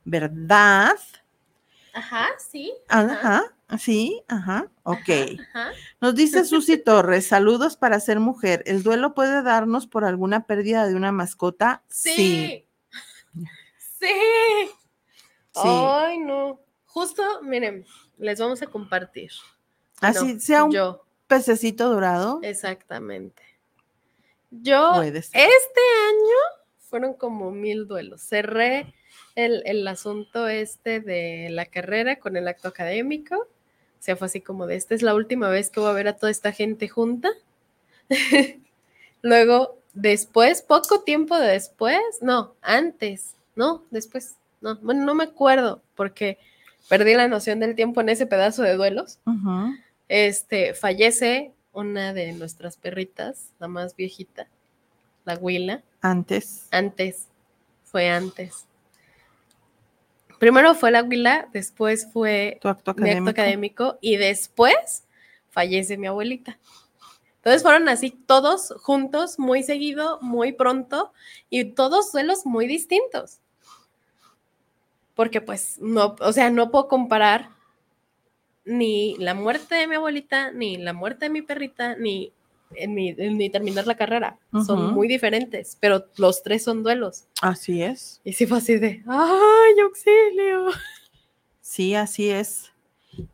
[0.04, 0.96] ¿Verdad?
[1.94, 2.72] Ajá, sí.
[2.88, 3.44] Ajá,
[3.78, 5.10] sí, ajá, ok.
[5.50, 5.72] Ajá.
[6.00, 8.62] Nos dice Susi Torres, saludos para ser mujer.
[8.66, 11.82] ¿El duelo puede darnos por alguna pérdida de una mascota?
[11.88, 12.66] Sí.
[13.78, 14.08] Sí.
[15.54, 15.68] Sí.
[15.68, 16.60] Ay, no.
[16.86, 17.84] Justo, miren,
[18.18, 19.30] les vamos a compartir.
[20.00, 22.40] Así No, sea un yo, pececito dorado.
[22.42, 23.42] exactamente.
[24.52, 26.38] Yo, este año
[26.78, 28.20] fueron como mil duelos.
[28.20, 28.92] Cerré
[29.34, 33.36] el, el asunto este de la carrera con el acto académico.
[33.36, 36.08] O sea, fue así como de, esta es la última vez que voy a ver
[36.08, 37.30] a toda esta gente junta.
[39.22, 46.38] Luego, después, poco tiempo después, no, antes, no, después, no, bueno, no me acuerdo porque
[46.88, 49.18] perdí la noción del tiempo en ese pedazo de duelos.
[50.08, 54.48] Este, fallece una de nuestras perritas, la más viejita,
[55.24, 56.68] la Huila, Antes.
[56.70, 57.28] antes,
[57.84, 58.66] fue antes.
[60.38, 63.30] Primero fue la Huila, después fue Tu acto mi académico.
[63.30, 65.04] acto académico y después
[65.50, 66.58] fallece mi abuelita.
[67.36, 71.12] Entonces fueron así todos juntos, muy seguido, muy pronto
[71.50, 73.38] y todos duelos muy distintos.
[75.14, 77.50] Porque pues no, o sea, no puedo comparar
[78.64, 82.32] ni la muerte de mi abuelita, ni la muerte de mi perrita, ni,
[82.74, 84.38] en mi- en mi terminar la carrera.
[84.64, 87.24] Son muy diferentes, pero los tres son duelos.
[87.40, 88.20] Así es.
[88.24, 90.66] Y sí fue así de, ¡ay, auxilio!
[91.60, 92.70] Sí, así es.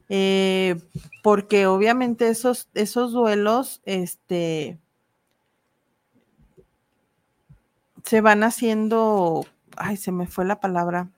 [0.08, 0.76] Eh,
[1.22, 4.78] porque obviamente esos, esos duelos, este,
[8.04, 9.44] se van haciendo,
[9.76, 11.08] ay, se me fue la palabra,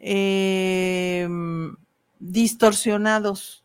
[0.00, 1.76] em,
[2.18, 3.64] distorsionados,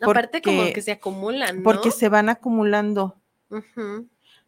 [0.00, 1.62] Aparte como que se acumulan, ¿no?
[1.62, 3.16] porque se van acumulando.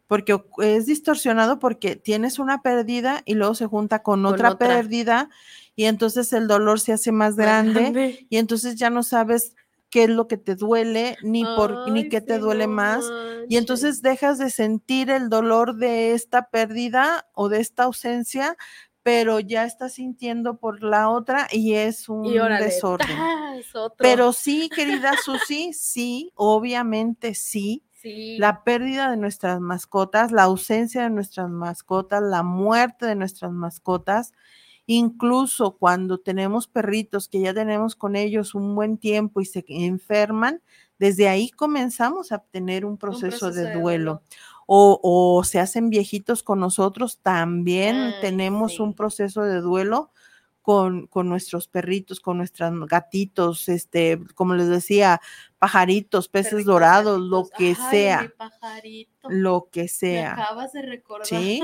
[0.07, 4.67] Porque es distorsionado porque tienes una pérdida y luego se junta con, Con otra, otra.
[4.67, 5.29] pérdida
[5.75, 9.53] y entonces el dolor se hace más grande y entonces ya no sabes
[9.89, 13.05] qué es lo que te duele ni por ni qué te duele más
[13.49, 18.57] y entonces dejas de sentir el dolor de esta pérdida o de esta ausencia,
[19.07, 23.07] pero ya estás sintiendo por la otra y es un Y órale, desorden.
[23.97, 27.85] Pero sí, querida Susi, sí, obviamente sí.
[27.93, 33.53] sí, La pérdida de nuestras mascotas, la ausencia de nuestras mascotas, la muerte de nuestras
[33.53, 34.33] mascotas,
[34.87, 40.61] incluso cuando tenemos perritos que ya tenemos con ellos un buen tiempo y se enferman,
[40.99, 44.21] desde ahí comenzamos a tener un proceso, de, duelo.
[44.67, 48.81] O, o se hacen viejitos con nosotros, también Ay, tenemos sí.
[48.81, 50.11] un proceso de duelo
[50.61, 55.21] con, con nuestros perritos, con nuestros gatitos, este, como les decía,
[55.59, 59.29] pajaritos, peces Perritos, dorados, lo que Ay, sea, mi pajarito.
[59.29, 60.33] lo que Me sea.
[60.33, 61.25] acabas de recordar.
[61.29, 61.63] ¿Sí?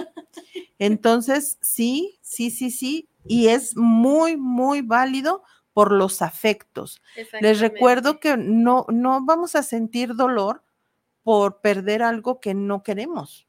[0.80, 3.10] Entonces, sí, sí, sí, sí.
[3.26, 5.44] Y es muy, muy válido
[5.74, 7.02] por los afectos.
[7.42, 10.64] Les recuerdo que no, no vamos a sentir dolor
[11.24, 13.48] por perder algo que no queremos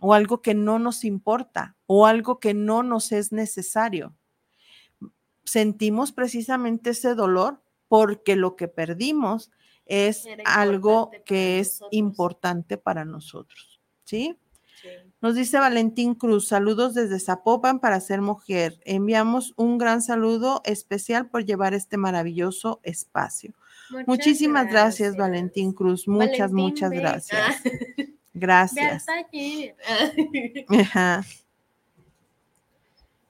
[0.00, 4.14] o algo que no nos importa o algo que no nos es necesario.
[5.44, 9.50] Sentimos precisamente ese dolor porque lo que perdimos
[9.86, 11.88] es algo que es nosotros.
[11.92, 13.80] importante para nosotros.
[14.04, 14.36] ¿Sí?
[14.80, 14.88] Sí.
[15.20, 18.80] Nos dice Valentín Cruz, saludos desde Zapopan para ser mujer.
[18.84, 23.54] Enviamos un gran saludo especial por llevar este maravilloso espacio.
[23.92, 26.08] Muchas Muchísimas gracias, Valentín Cruz.
[26.08, 27.40] Muchas, Valentín, muchas gracias.
[27.40, 29.06] Ah, Gracias.
[30.68, 31.22] Ajá.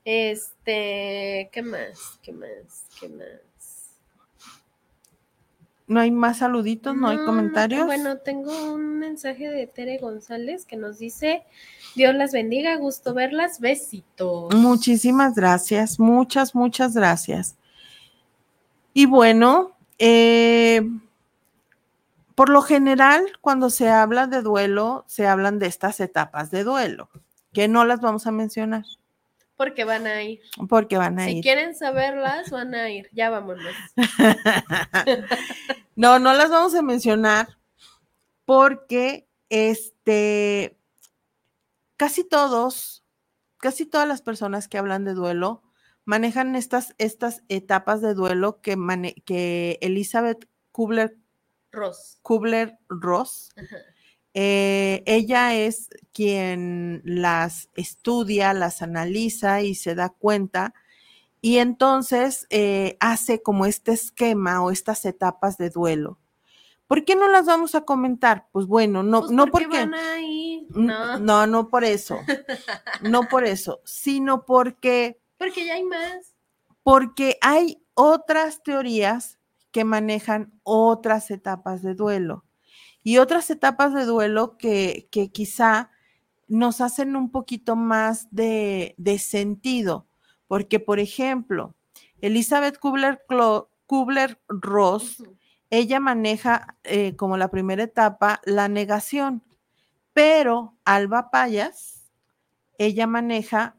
[0.05, 2.19] Este, ¿qué más?
[2.23, 2.87] ¿Qué más?
[2.99, 3.27] ¿Qué más?
[5.87, 6.97] ¿No hay más saluditos?
[6.97, 7.85] ¿No hay No, comentarios?
[7.85, 11.45] Bueno, tengo un mensaje de Tere González que nos dice,
[11.95, 14.55] Dios las bendiga, gusto verlas, besitos.
[14.55, 17.57] Muchísimas gracias, muchas, muchas gracias.
[18.95, 20.82] Y bueno, eh,
[22.34, 27.09] por lo general, cuando se habla de duelo, se hablan de estas etapas de duelo,
[27.53, 28.84] que no las vamos a mencionar
[29.57, 30.40] Porque van a ir.
[30.68, 31.42] porque van a Si ir.
[31.42, 33.09] quieren saberlas, van a ir.
[33.12, 33.72] Ya vámonos.
[35.96, 37.48] no, no las vamos a mencionar
[38.44, 40.76] porque este
[41.96, 43.05] casi todos,
[43.59, 45.62] casi todas las personas que hablan de duelo
[46.05, 51.16] manejan estas, estas etapas de duelo que, mane- que Elizabeth Kubler,
[51.70, 52.18] Ross.
[52.22, 53.50] Kubler Ross,
[54.34, 60.74] eh, ella es quien las estudia, las analiza y se da cuenta
[61.44, 66.18] Y entonces eh, hace como este esquema o estas etapas de duelo.
[66.86, 68.46] ¿Por qué no las vamos a comentar?
[68.53, 69.78] Pues bueno, no, Pues no porque porque...
[69.80, 70.66] van ahí.
[70.76, 72.18] N- No, no, no por eso.
[73.03, 76.34] No por eso, sino porque, porque ya hay más.
[76.84, 79.38] porque hay otras teorías
[79.72, 82.45] que manejan otras etapas de duelo
[83.03, 85.90] y otras etapas de duelo que, que quizá
[86.47, 90.07] nos hacen un poquito más de, de sentido.
[90.47, 91.74] Porque, por ejemplo,
[92.20, 94.38] Elizabeth Kubler-Ross, Kubler
[95.70, 99.43] ella maneja eh, como la primera etapa la negación,
[100.12, 102.12] pero Alba Payas,
[102.78, 103.76] ella maneja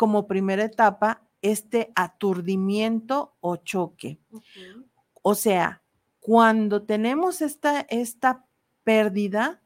[0.00, 4.18] como primera etapa este aturdimiento o choque.
[5.20, 5.82] O sea,
[6.20, 8.46] cuando tenemos esta, esta
[8.82, 9.60] pérdida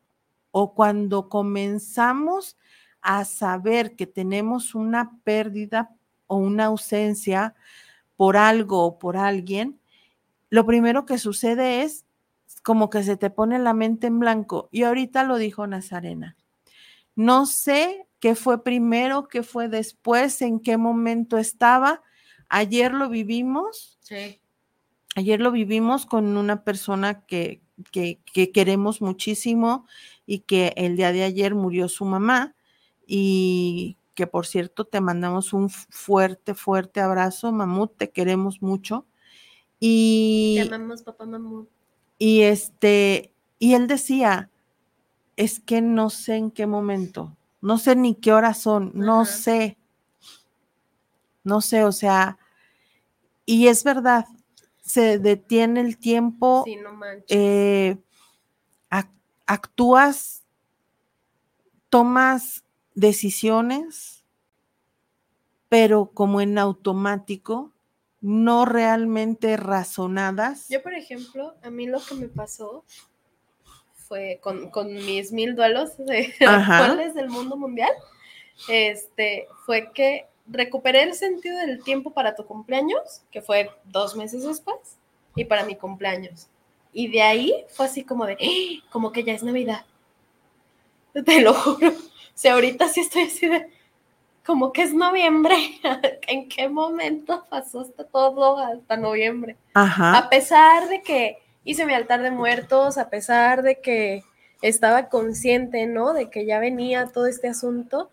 [0.51, 2.57] o cuando comenzamos
[3.01, 5.95] a saber que tenemos una pérdida
[6.27, 7.55] o una ausencia
[8.17, 9.79] por algo o por alguien,
[10.51, 12.07] lo primero que sucede es
[12.65, 14.69] como que se te pone la mente en blanco.
[14.73, 16.37] Y ahorita lo dijo Nazarena.
[17.15, 22.01] No sé qué fue primero, qué fue después, en qué momento estaba.
[22.49, 24.41] Ayer lo vivimos, Sí.
[25.15, 27.61] Ayer lo vivimos con una persona que,
[27.93, 29.87] que, que queremos muchísimo
[30.25, 32.55] y que el día de ayer murió su mamá
[33.07, 39.05] y que por cierto te mandamos un fuerte, fuerte abrazo, Mamut, te queremos mucho.
[39.79, 41.69] Y, Te amamos, papá mamú.
[42.19, 44.51] y este, y él decía,
[45.37, 49.79] es que no sé en qué momento, no sé ni qué horas son, no sé,
[51.43, 52.39] no sé, o sea,
[53.47, 54.27] y es verdad,
[54.83, 57.25] se detiene el tiempo, Sí, no manches.
[57.29, 57.99] eh,
[58.91, 59.11] ac-
[59.47, 60.45] actúas,
[61.89, 64.25] tomas decisiones,
[65.69, 67.73] pero como en automático,
[68.21, 70.69] no realmente razonadas.
[70.69, 72.85] Yo, por ejemplo, a mí lo que me pasó
[74.09, 77.91] fue con, con mis mil duelos de actuales del mundo mundial,
[78.69, 84.45] este, fue que recuperé el sentido del tiempo para tu cumpleaños, que fue dos meses
[84.45, 84.99] después,
[85.35, 86.49] y para mi cumpleaños.
[86.93, 88.89] Y de ahí fue así como de, ¡Ah!
[88.91, 89.85] como que ya es Navidad.
[91.25, 91.89] Te lo juro.
[91.89, 93.69] O sea, ahorita sí estoy así de,
[94.45, 95.57] como que es noviembre.
[96.29, 99.57] ¿En qué momento pasó hasta todo hasta noviembre?
[99.75, 100.19] Ajá.
[100.19, 104.23] A pesar de que hice mi altar de muertos, a pesar de que
[104.63, 106.13] estaba consciente, ¿no?
[106.13, 108.11] De que ya venía todo este asunto,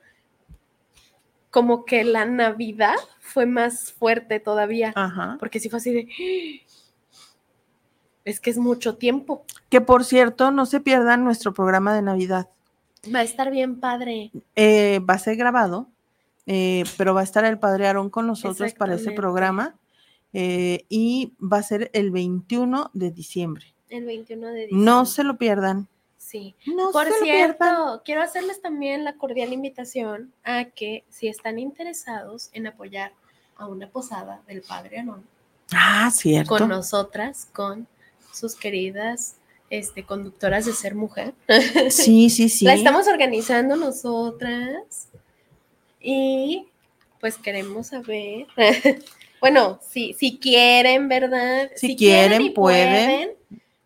[1.49, 5.37] como que la Navidad fue más fuerte todavía, Ajá.
[5.39, 6.07] porque sí fue así de,
[8.23, 12.49] es que es mucho tiempo, Que por cierto, no se pierdan nuestro programa de Navidad.
[13.13, 14.31] va a estar bien padre.
[14.55, 15.87] Eh, va a ser grabado,
[16.45, 19.75] eh, pero va a estar el padre Aarón con nosotros para ese programa
[20.33, 23.73] eh, y va a ser el 21 de diciembre.
[23.89, 24.85] El 21 de diciembre.
[24.85, 25.87] No se lo pierdan.
[26.17, 26.55] Sí.
[26.65, 27.57] No Por se lo pierdan.
[27.57, 33.11] cierto, quiero hacerles también la cordial invitación a que si están interesados en apoyar
[33.57, 35.25] a una posada del Padre Anón,
[35.73, 36.49] Ah, cierto.
[36.57, 37.87] con nosotras, con
[38.33, 39.35] sus queridas
[39.69, 41.33] este, conductoras de ser mujer.
[41.89, 42.65] Sí, sí, sí.
[42.65, 45.09] La estamos organizando nosotras
[45.99, 46.67] y
[47.19, 48.47] pues queremos saber.
[49.41, 51.71] bueno, si, si quieren, ¿verdad?
[51.75, 53.31] Si quieren, y pueden.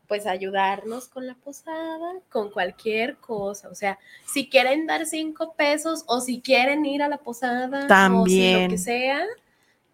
[0.05, 3.69] pues ayudarnos con la posada, con cualquier cosa.
[3.69, 3.97] O sea,
[4.31, 8.63] si quieren dar cinco pesos o si quieren ir a la posada, o si También.
[8.63, 9.23] lo que sea,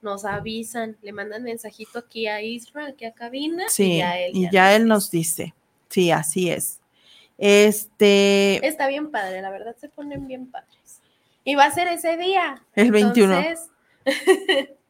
[0.01, 3.65] nos avisan, le mandan mensajito aquí a Isra, aquí a cabina.
[3.69, 5.53] Sí, y ya él, y ya él nos dice.
[5.89, 6.79] Sí, así es.
[7.37, 11.01] Este, Está bien padre, la verdad se ponen bien padres.
[11.43, 12.63] Y va a ser ese día.
[12.73, 13.43] el 21.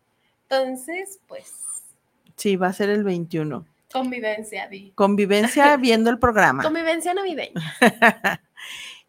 [0.51, 1.53] Entonces, pues,
[2.35, 3.65] Sí, va a ser el 21.
[3.93, 4.91] convivencia, di.
[4.95, 6.63] Convivencia viendo el programa.
[6.63, 7.61] Convivencia navideña.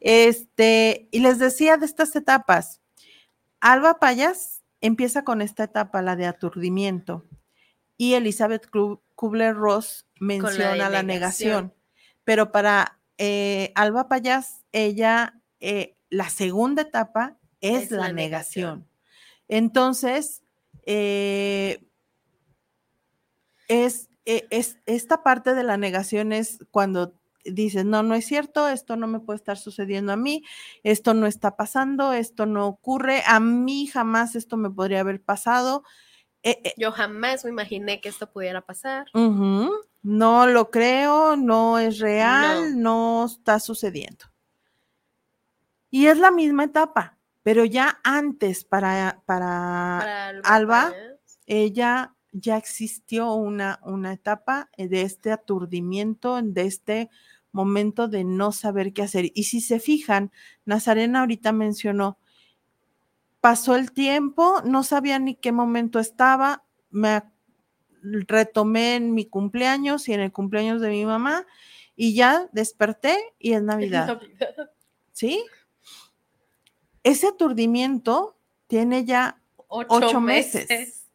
[0.05, 2.81] Este, y les decía de estas etapas.
[3.61, 7.25] Alba Payas empieza con esta etapa, la de aturdimiento,
[7.97, 8.69] y Elizabeth
[9.15, 11.07] Kubler-Ross menciona la, negación.
[11.07, 11.75] negación.
[12.25, 18.81] Pero para eh, Alba Payas, ella, eh, la segunda etapa es, Es la, la negación.
[18.81, 18.89] negación.
[19.47, 20.42] Entonces,
[20.87, 21.87] eh,
[23.69, 27.15] es, eh, es, esta parte de la negación es cuando
[27.45, 30.45] dices, no, no es cierto, esto no me puede estar sucediendo a mí,
[30.83, 35.83] esto no está pasando, esto no ocurre, a mí jamás esto me podría haber pasado.
[36.43, 39.07] Eh, eh, Yo jamás me imaginé que esto pudiera pasar.
[39.13, 43.27] no lo creo, no es real, no.
[43.27, 44.27] está sucediendo.
[45.91, 50.93] Y es la misma etapa, pero ya antes para, para, Para Alba,
[51.47, 57.11] ella ya existió una, una etapa de este aturdimiento, de este
[57.53, 59.31] momento de no saber qué hacer.
[59.35, 60.33] Y si se fijan,
[60.65, 62.19] Nazarena ahorita mencionó,
[63.41, 67.23] pasó el tiempo, no sabía ni qué momento estaba, me
[68.03, 71.47] retomé en mi cumpleaños y en el cumpleaños de mi mamá
[71.95, 74.21] y ya desperté y es Navidad.
[75.13, 75.45] ¿Sí?
[77.03, 78.37] Ese aturdimiento
[78.67, 81.07] tiene ya ocho, meses.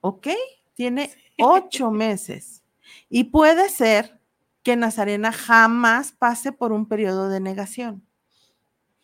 [0.00, 0.28] ¿Ok?
[0.74, 2.62] Tiene ocho meses.
[3.08, 4.20] Y puede ser
[4.62, 8.04] que Nazarena jamás pase por un periodo de negación.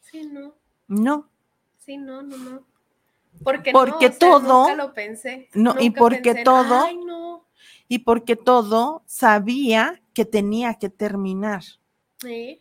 [0.01, 0.55] Sí, no.
[0.89, 1.29] No.
[1.79, 2.67] Sí, no, no, no.
[3.43, 5.49] Porque, Porque no, o sea, todo- nunca lo pensé.
[5.55, 7.47] No, y porque pensé todo- Ay, no.
[7.89, 11.63] Y porque todo sabía que tenía que terminar.
[12.21, 12.61] Sí.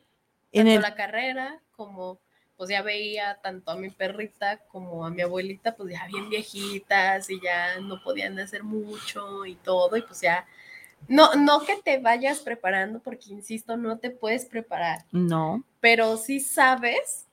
[0.53, 2.19] En el, la carrera como
[2.55, 7.29] pues ya veía tanto a mi perrita como a mi abuelita pues ya bien viejitas
[7.29, 10.45] y ya no podían hacer mucho y todo y pues ya
[11.07, 16.39] no no que te vayas preparando porque insisto no te puedes preparar no, pero sí
[16.39, 17.25] sabes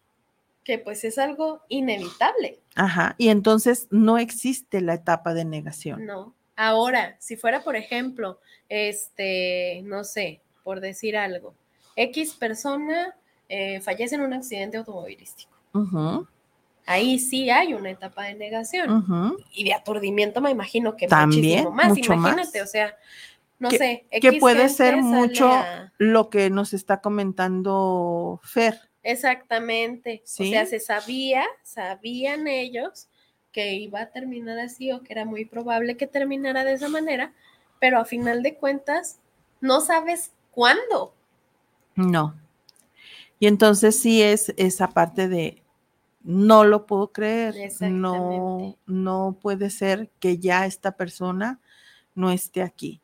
[0.64, 3.14] que pues es algo inevitable ajá.
[3.18, 6.06] Y entonces no existe la etapa de negación.
[6.06, 11.54] no ahora si fuera por ejemplo este no sé por decir algo
[11.96, 13.14] X persona
[13.48, 15.50] eh, fallece en un accidente automovilístico
[16.86, 19.36] ahí sí hay una etapa de negación.
[19.52, 21.88] Y de aturdimiento me imagino que También, muchísimo más.
[21.88, 22.68] mucho Imagínate, más.
[22.68, 22.96] o sea,
[23.60, 24.06] no Que- sé.
[24.20, 28.80] que puede ser mucho- a- Lo que nos está comentando Fer.
[29.02, 30.22] Exactamente.
[30.24, 30.48] Sí.
[30.48, 33.08] O sea, se sabía, sabían ellos
[33.52, 37.32] que iba a terminar así o que era muy probable que terminara de esa manera,
[37.78, 39.20] pero a final de cuentas
[39.60, 41.14] no sabes cuándo.
[42.08, 42.34] No.
[43.38, 45.62] Y entonces sí es esa parte de
[46.22, 47.54] no lo puedo creer.
[47.80, 51.60] No, no puede ser que ya esta persona
[52.14, 53.00] no esté aquí.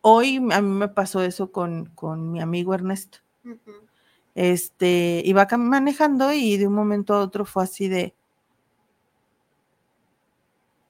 [0.00, 3.18] Hoy a mí me pasó eso con, con mi amigo Ernesto.
[4.34, 8.14] Este, iba manejando y de un momento a otro fue así de,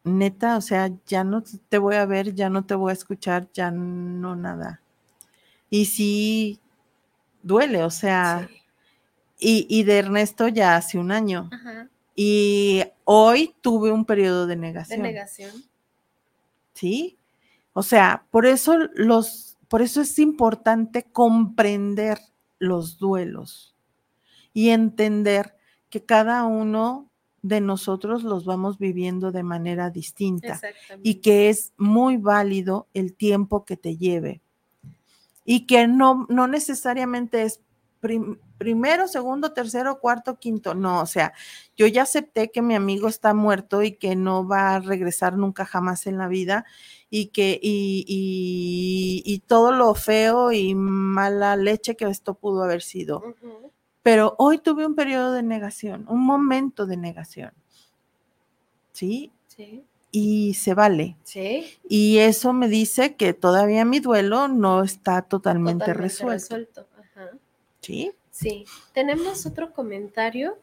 [0.05, 3.49] neta, o sea, ya no te voy a ver, ya no te voy a escuchar,
[3.53, 4.83] ya no nada.
[5.71, 6.61] Y sí,
[7.49, 9.67] duele, o sea, Sí.
[9.69, 11.49] y, y de Ernesto ya hace un año.
[11.53, 11.89] Ajá.
[12.15, 15.03] Y hoy tuve un periodo de De negación.
[15.03, 15.51] negación.
[16.75, 17.17] ¿sí?
[17.73, 22.19] O sea, por eso los, por eso es importante comprender
[22.59, 23.75] los duelos
[24.53, 25.55] y entender
[25.91, 27.09] que cada uno
[27.43, 30.61] de nosotros los vamos viviendo de manera distinta
[31.05, 34.41] y que es muy válido el tiempo que te lleve
[35.51, 37.63] y que no, no necesariamente es
[38.01, 41.33] prim- primero, segundo, tercero, cuarto, quinto, no, o sea,
[41.75, 45.65] yo ya acepté que mi amigo está muerto y que no va a regresar nunca
[45.65, 46.67] jamás en la vida
[47.09, 52.83] y que y, y- y todo lo feo y mala leche que esto pudo haber
[52.83, 53.23] sido.
[54.03, 57.53] Pero hoy tuve un periodo de negación, un momento de negación.
[58.93, 59.33] ¿Sí?
[59.47, 59.85] Sí.
[60.11, 61.17] Y se vale.
[61.25, 61.67] Sí.
[61.89, 66.33] Y eso me dice que todavía mi duelo no está totalmente, Totalmente resuelto.
[66.57, 66.87] resuelto.
[66.99, 67.31] Ajá.
[67.83, 68.13] ¿Sí?
[68.31, 68.65] Sí.
[68.95, 70.57] Tenemos otro comentario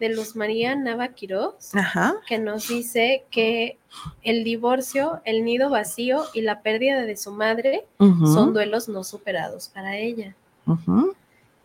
[0.00, 2.16] de Luz María Nava Quiroz Ajá.
[2.28, 3.78] que nos dice que
[4.22, 9.68] el divorcio, el nido vacío y la pérdida de su madre son duelos no superados
[9.68, 10.36] para ella.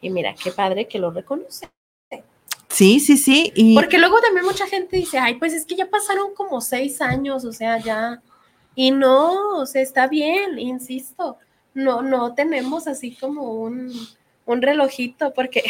[0.01, 1.69] Y mira, qué padre que lo reconoce.
[2.71, 3.51] Sí, sí, sí.
[3.55, 7.01] Y Porque luego también mucha gente dice, ay, pues es que ya pasaron como seis
[7.01, 8.21] años, o sea, ya.
[8.75, 11.37] Y no, o sea, está bien, insisto.
[11.73, 13.91] No, no tenemos así como un,
[14.45, 15.63] un relojito, porque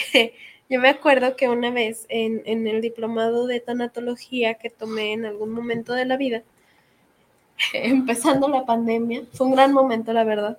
[0.69, 5.25] yo me acuerdo que una vez en, en el diplomado de tanatología que tomé en
[5.25, 6.43] algún momento de la vida,
[7.73, 10.57] empezando la pandemia, fue un gran momento, la verdad.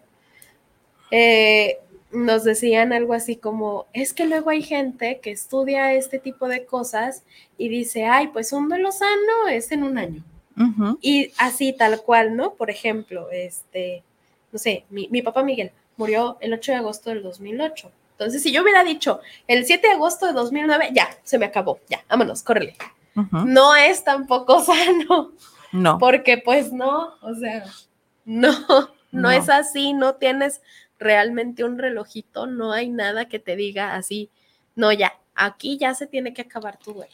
[1.10, 1.78] eh,
[2.12, 6.64] nos decían algo así como, es que luego hay gente que estudia este tipo de
[6.66, 7.24] cosas
[7.58, 10.22] y dice, ay, pues un duelo sano es en un año.
[11.00, 12.54] Y así tal cual, ¿no?
[12.54, 14.04] Por ejemplo, este,
[14.52, 17.90] no sé, mi, mi papá Miguel murió el 8 de agosto del 2008.
[18.12, 21.80] Entonces, si yo hubiera dicho el 7 de agosto de 2009, ya, se me acabó,
[21.88, 22.76] ya, vámonos, córrele.
[23.16, 23.46] ujú.
[23.46, 25.32] No es tampoco sano,
[25.72, 25.98] no.
[25.98, 27.64] porque pues no, o sea,
[28.26, 29.30] no, no, No.
[29.30, 30.60] es así, no tienes
[31.02, 34.30] realmente un relojito, no hay nada que te diga así,
[34.74, 37.12] no, ya, aquí ya se tiene que acabar tu duelo.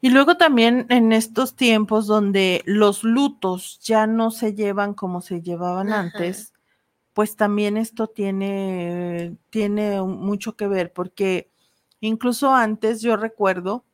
[0.00, 5.42] Y luego también en estos tiempos donde los lutos ya no se llevan como se
[5.42, 6.00] llevaban Ajá.
[6.00, 6.52] antes,
[7.12, 11.50] pues también esto tiene, tiene mucho que ver, porque
[12.00, 13.84] incluso antes yo recuerdo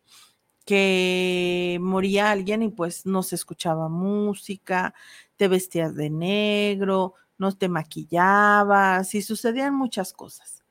[0.65, 4.95] que moría alguien y pues no se escuchaba música,
[5.37, 10.63] te vestías de negro, no te maquillabas y sucedían muchas cosas.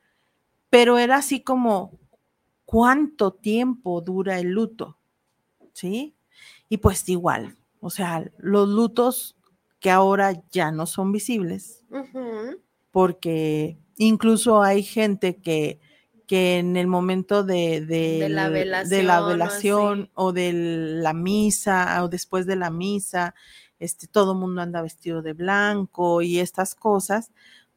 [0.70, 1.98] Pero era así como,
[2.64, 4.98] ¿cuánto tiempo dura el luto?
[5.72, 6.16] ¿Sí?
[6.68, 9.36] Y pues igual, o sea, los lutos
[9.80, 11.84] que ahora ya no son visibles,
[12.90, 15.80] porque incluso hay gente que,
[16.26, 21.12] que en el momento de, De la del- de la velación o o de la
[21.12, 23.34] misa o después de la misa,
[23.80, 27.30] este, todo el mundo anda vestido de blanco y estas cosas,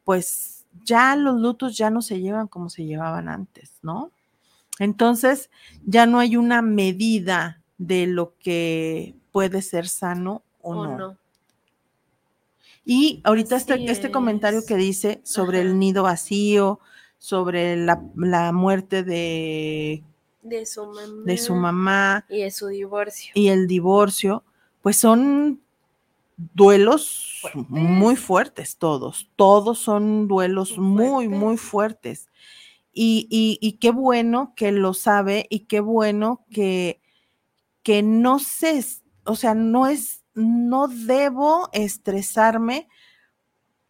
[0.04, 4.10] pues ya los lutos ya no se llevan como se llevaban antes, ¿no?
[4.78, 5.50] Entonces
[5.84, 10.98] ya no hay una medida de lo que puede ser sano o, ¿O no.
[10.98, 11.16] no?
[12.84, 15.68] Y ahorita Así este, este comentario que dice sobre Ajá.
[15.68, 16.80] el nido vacío,
[17.18, 20.02] sobre la, la muerte de,
[20.42, 21.22] De su mamá.
[21.24, 23.30] de su mamá Y de su divorcio.
[23.36, 24.42] y el divorcio,
[24.82, 25.60] pues son
[26.36, 27.66] duelos Fuertes.
[27.70, 32.28] muy fuertes todos, todos son duelos muy, muy fuertes.
[32.92, 37.00] Y, y- y qué bueno que lo sabe y qué bueno que,
[37.82, 38.84] que no se,
[39.24, 42.88] o sea, no es, no debo estresarme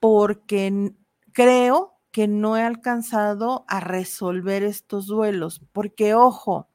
[0.00, 0.92] porque
[1.32, 6.68] creo que no he alcanzado a resolver estos duelos, porque ojo,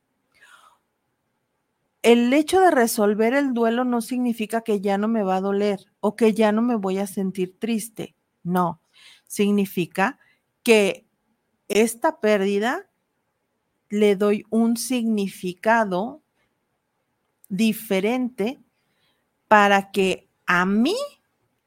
[2.01, 5.79] el hecho de resolver el duelo no significa que ya no me va a doler
[5.99, 8.15] o que ya no me voy a sentir triste.
[8.43, 8.81] No,
[9.25, 10.19] significa
[10.63, 11.05] que
[11.67, 12.89] esta pérdida
[13.89, 16.21] le doy un significado
[17.49, 18.59] diferente
[19.47, 20.95] para que a mí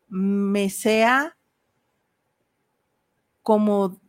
[0.08, 1.36] me sea
[3.42, 4.00] como,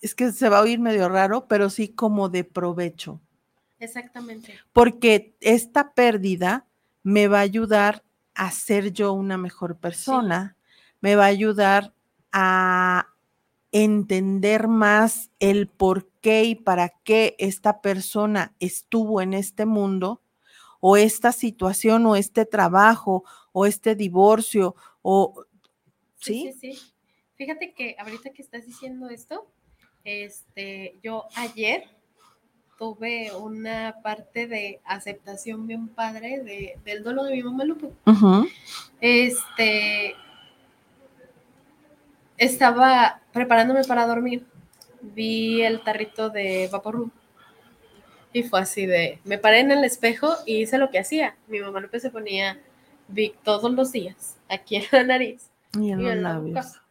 [0.00, 3.20] es que se va a oír medio raro, pero sí como de provecho
[3.80, 4.54] Exactamente.
[4.72, 6.66] porque esta pérdida
[7.02, 8.04] me va a ayudar
[8.34, 10.56] a ser yo una mejor persona,
[11.00, 11.94] me va a ayudar
[12.32, 13.08] a
[13.72, 20.22] entender más el por qué y para qué esta persona estuvo en este mundo
[20.80, 25.44] o esta situación o este trabajo o este divorcio o
[26.20, 26.92] Sí, sí, sí, sí.
[27.36, 29.50] Fíjate que ahorita que estás diciendo esto,
[30.04, 31.84] este, yo ayer
[32.80, 37.90] tuve una parte de aceptación bien padre de, del duelo de mi mamá Lupe.
[39.02, 40.14] Este,
[42.38, 44.46] estaba preparándome para dormir.
[45.02, 47.10] Vi el tarrito de Vaporru.
[48.32, 51.36] Y fue así de, me paré en el espejo y hice lo que hacía.
[51.48, 52.58] Mi mamá Lupe se ponía
[53.08, 56.54] Vic todos los días, aquí en la nariz y en y los en la labios.
[56.66, 56.82] boca.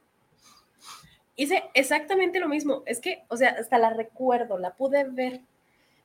[1.35, 2.83] Hice exactamente lo mismo.
[2.85, 5.41] Es que, o sea, hasta la recuerdo, la pude ver.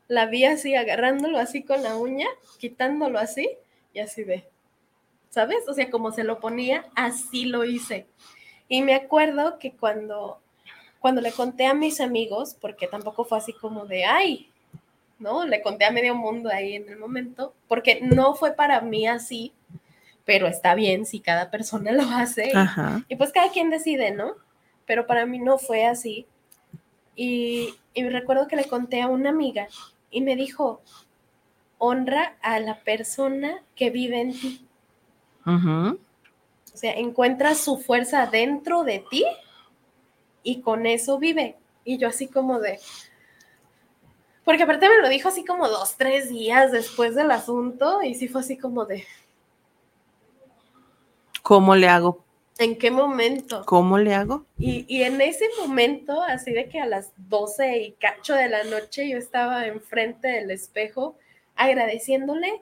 [0.08, 2.26] La vi así, agarrándolo así con la uña,
[2.58, 3.48] quitándolo así
[3.92, 4.44] y así de,
[5.30, 5.66] ¿sabes?
[5.68, 8.06] O sea, como se lo ponía, así lo hice.
[8.68, 10.40] Y me acuerdo que cuando,
[11.00, 14.50] cuando le conté a mis amigos, porque tampoco fue así como de, ay,
[15.18, 15.46] ¿no?
[15.46, 19.52] Le conté a medio mundo ahí en el momento, porque no fue para mí así,
[20.24, 22.50] pero está bien si cada persona lo hace.
[22.50, 22.56] y-
[23.08, 24.32] y pues cada quien decide, ¿no?
[24.86, 26.26] Pero para mí no fue así.
[27.16, 29.68] Y, y me recuerdo que le conté a una amiga
[30.14, 30.80] y me dijo,
[31.78, 34.66] honra a la persona que vive en ti.
[35.44, 39.24] O sea, encuentra su fuerza dentro de ti
[40.44, 41.56] y con eso vive.
[41.84, 42.78] Y yo así como de...
[44.44, 48.28] Porque aparte me lo dijo así como dos, tres días después del asunto y sí
[48.28, 49.04] fue así como de...
[51.42, 52.24] ¿Cómo le hago?
[52.58, 53.64] ¿En qué momento?
[53.66, 54.44] ¿Cómo le hago?
[54.58, 58.62] Y, y en ese momento, así de que a las 12 y cacho de la
[58.64, 61.16] noche yo estaba enfrente del espejo
[61.56, 62.60] agradeciéndole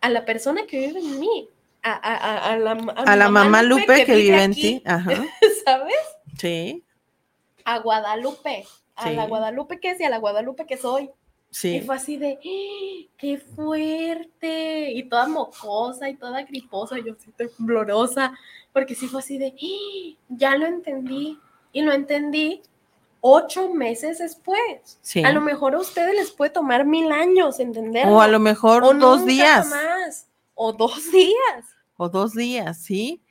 [0.00, 1.48] a la persona que vive en mí,
[1.82, 4.82] a, a- a- a la, la mamá Lupe que vive en ti.
[4.84, 5.24] Ajá.
[5.64, 5.94] ¿Sabes?
[6.38, 6.82] Sí,
[7.64, 8.64] A Guadalupe,
[8.96, 9.14] a Sí.
[9.14, 11.04] la Guadalupe que es y a la Guadalupe que soy.
[11.04, 11.80] Y sí.
[11.80, 13.08] fue así de, ¡Ah!
[13.16, 14.90] ¡qué fuerte!
[14.92, 18.34] Y toda mocosa y toda griposa, y yo así temblorosa,
[18.76, 20.18] porque sí fue así de, ¡Ah!
[20.28, 21.38] ya lo entendí.
[21.72, 22.60] Y lo entendí
[23.22, 24.98] ocho meses después.
[25.00, 25.24] Sí.
[25.24, 28.12] A lo mejor a ustedes les puede tomar mil años entenderlo.
[28.12, 29.66] O a lo mejor o dos nunca días.
[29.70, 31.64] jamás, o dos días.
[31.96, 33.22] O dos días, ¿sí?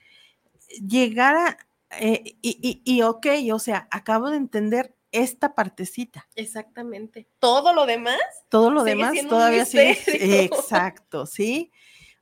[0.84, 1.58] Llegar a.
[2.00, 6.28] eh, y, y, y ok, o sea, acabo de entender esta partecita.
[6.34, 7.28] Exactamente.
[7.38, 8.18] Todo lo demás,
[8.50, 9.96] Todo lo demás todavía misterio.
[10.42, 11.72] Exacto, ¿sí?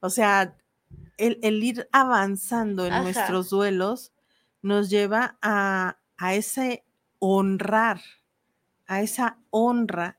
[0.02, 0.58] O sea,
[1.18, 3.04] el, el ir avanzando en Ajá.
[3.04, 4.12] nuestros duelos
[4.62, 6.84] nos lleva a, a ese
[7.20, 8.02] honrar,
[8.88, 10.18] a esa honra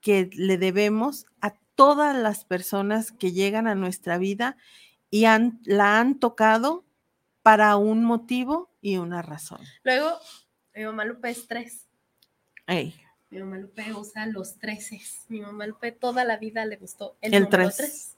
[0.00, 4.56] que le debemos a todas las personas que llegan a nuestra vida
[5.10, 6.84] y han, la han tocado
[7.42, 9.60] para un motivo y una razón.
[9.82, 10.18] Luego,
[10.74, 11.86] mi mamá Lupe es tres.
[12.66, 12.94] Ey,
[13.30, 15.24] Mi mamá Lupe usa los treces.
[15.28, 17.76] Mi mamá Lupe toda la vida le gustó el, El número tres.
[17.76, 18.16] tres.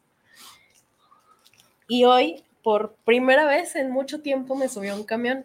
[1.92, 5.44] Y hoy, por primera vez en mucho tiempo, me subió un camión.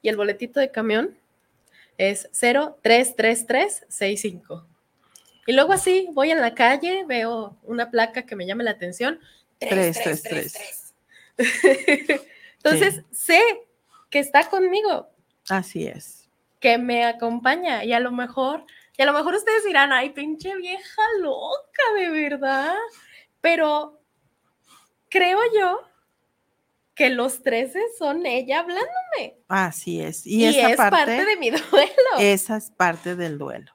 [0.00, 1.14] Y el boletito de camión
[1.98, 4.66] es 033365.
[5.46, 9.20] Y luego así, voy en la calle, veo una placa que me llame la atención.
[9.58, 10.94] 333.
[12.64, 13.42] Entonces, sé
[14.08, 15.10] que está conmigo,
[15.50, 16.30] Así es.
[16.60, 18.64] que me acompaña y a lo mejor,
[18.96, 22.74] y a lo mejor ustedes dirán, ay, pinche vieja loca, de verdad.
[23.42, 23.98] Pero
[25.12, 25.80] creo yo
[26.94, 29.38] que los 13 son ella hablándome.
[29.48, 30.26] Así es.
[30.26, 31.92] Y, Y, esa es parte, parte, de mi duelo.
[32.18, 33.72] esa es parte del duelo.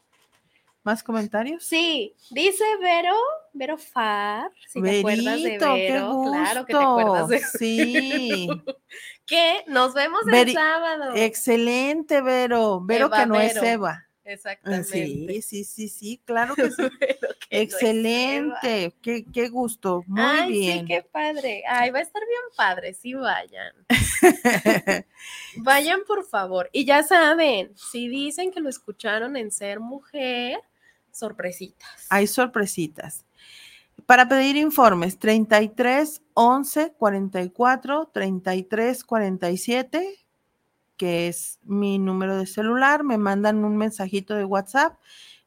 [0.83, 1.65] ¿Más comentarios?
[1.65, 3.13] Sí, dice Vero,
[3.51, 7.39] Vero Far, si te acuerdas de Verito, qué Vero, claro que te acuerdas de.
[7.39, 8.47] Sí.
[9.25, 11.11] que nos vemos Veri- el sábado.
[11.15, 12.79] Excelente, Vero.
[12.81, 13.55] Vero Eva que no es.
[13.57, 14.06] Eva.
[14.27, 14.83] Ah, Exactamente.
[14.83, 16.81] Sí, sí, sí, sí, claro que sí.
[16.81, 16.89] No.
[17.49, 18.93] Excelente.
[19.01, 20.03] Qué, qué gusto.
[20.07, 20.79] Muy Ay, bien.
[20.79, 21.63] sí, qué padre.
[21.67, 23.73] Ay, va a estar bien padre, sí vayan.
[25.57, 26.69] Vayan, por favor.
[26.71, 30.59] Y ya saben, si dicen que lo escucharon en Ser Mujer,
[31.11, 32.07] sorpresitas.
[32.09, 33.25] Hay sorpresitas.
[34.05, 40.26] Para pedir informes, 33 11 44 33 47,
[40.97, 44.97] que es mi número de celular, me mandan un mensajito de WhatsApp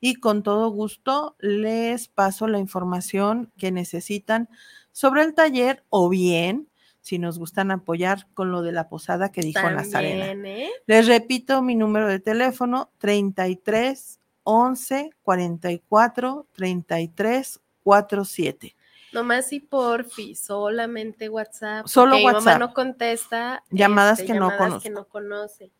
[0.01, 4.48] y con todo gusto les paso la información que necesitan
[4.92, 6.68] sobre el taller o bien
[7.01, 10.32] si nos gustan apoyar con lo de la posada que dijo Nazarena.
[10.48, 10.70] ¿eh?
[10.86, 18.76] Les repito mi número de teléfono 33 11 44 33 47.
[19.13, 21.87] Nomás si porfi, solamente WhatsApp.
[21.87, 22.45] Solo porque Mi WhatsApp.
[22.45, 23.65] mamá no contesta.
[23.71, 25.71] Llamadas este, que no llamadas que no conoce.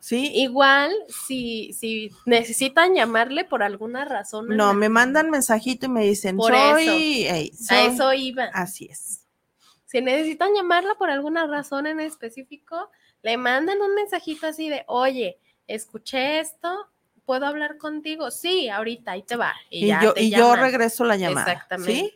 [0.00, 0.32] ¿Sí?
[0.34, 0.92] Igual,
[1.26, 4.48] si, si necesitan llamarle por alguna razón.
[4.48, 7.72] no, la- me mandan mensajito y me dicen, Por soy, eso.
[7.72, 8.44] A eso iba.
[8.52, 9.20] Así es.
[9.86, 12.90] Si necesitan llamarla por alguna razón en específico,
[13.22, 16.88] le mandan un mensajito así de, oye, escuché esto,
[17.24, 18.32] ¿puedo hablar contigo?
[18.32, 19.54] Sí, ahorita, ahí te va.
[19.70, 21.52] Y, Y, ya yo, te y yo regreso la llamada.
[21.52, 21.92] Exactamente.
[21.94, 22.14] ¿Sí?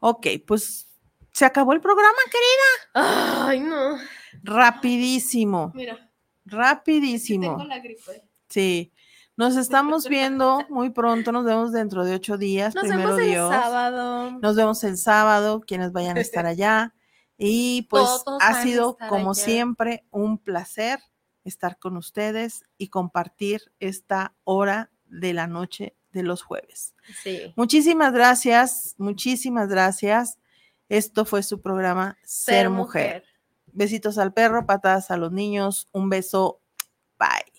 [0.00, 0.88] Ok, pues
[1.32, 3.46] se acabó el programa, querida.
[3.46, 3.96] Ay, no.
[4.42, 6.10] Rapidísimo, Mira,
[6.44, 7.56] rapidísimo.
[7.56, 8.22] tengo la gripe.
[8.48, 8.92] Sí.
[9.36, 12.74] Nos estamos viendo muy pronto, nos vemos dentro de ocho días.
[12.74, 13.50] Nos primero vemos el Dios.
[13.50, 14.30] sábado.
[14.40, 16.94] Nos vemos el sábado, quienes vayan a estar allá.
[17.36, 19.42] Y pues Todos ha sido, como allá.
[19.44, 21.00] siempre, un placer
[21.44, 26.94] estar con ustedes y compartir esta hora de la noche de los jueves.
[27.22, 27.52] Sí.
[27.56, 30.38] Muchísimas gracias, muchísimas gracias.
[30.88, 33.24] Esto fue su programa Ser, mujer.
[33.72, 35.88] Besitos al perro, patadas a los niños.
[35.92, 36.60] Un beso.
[37.18, 37.55] Bye.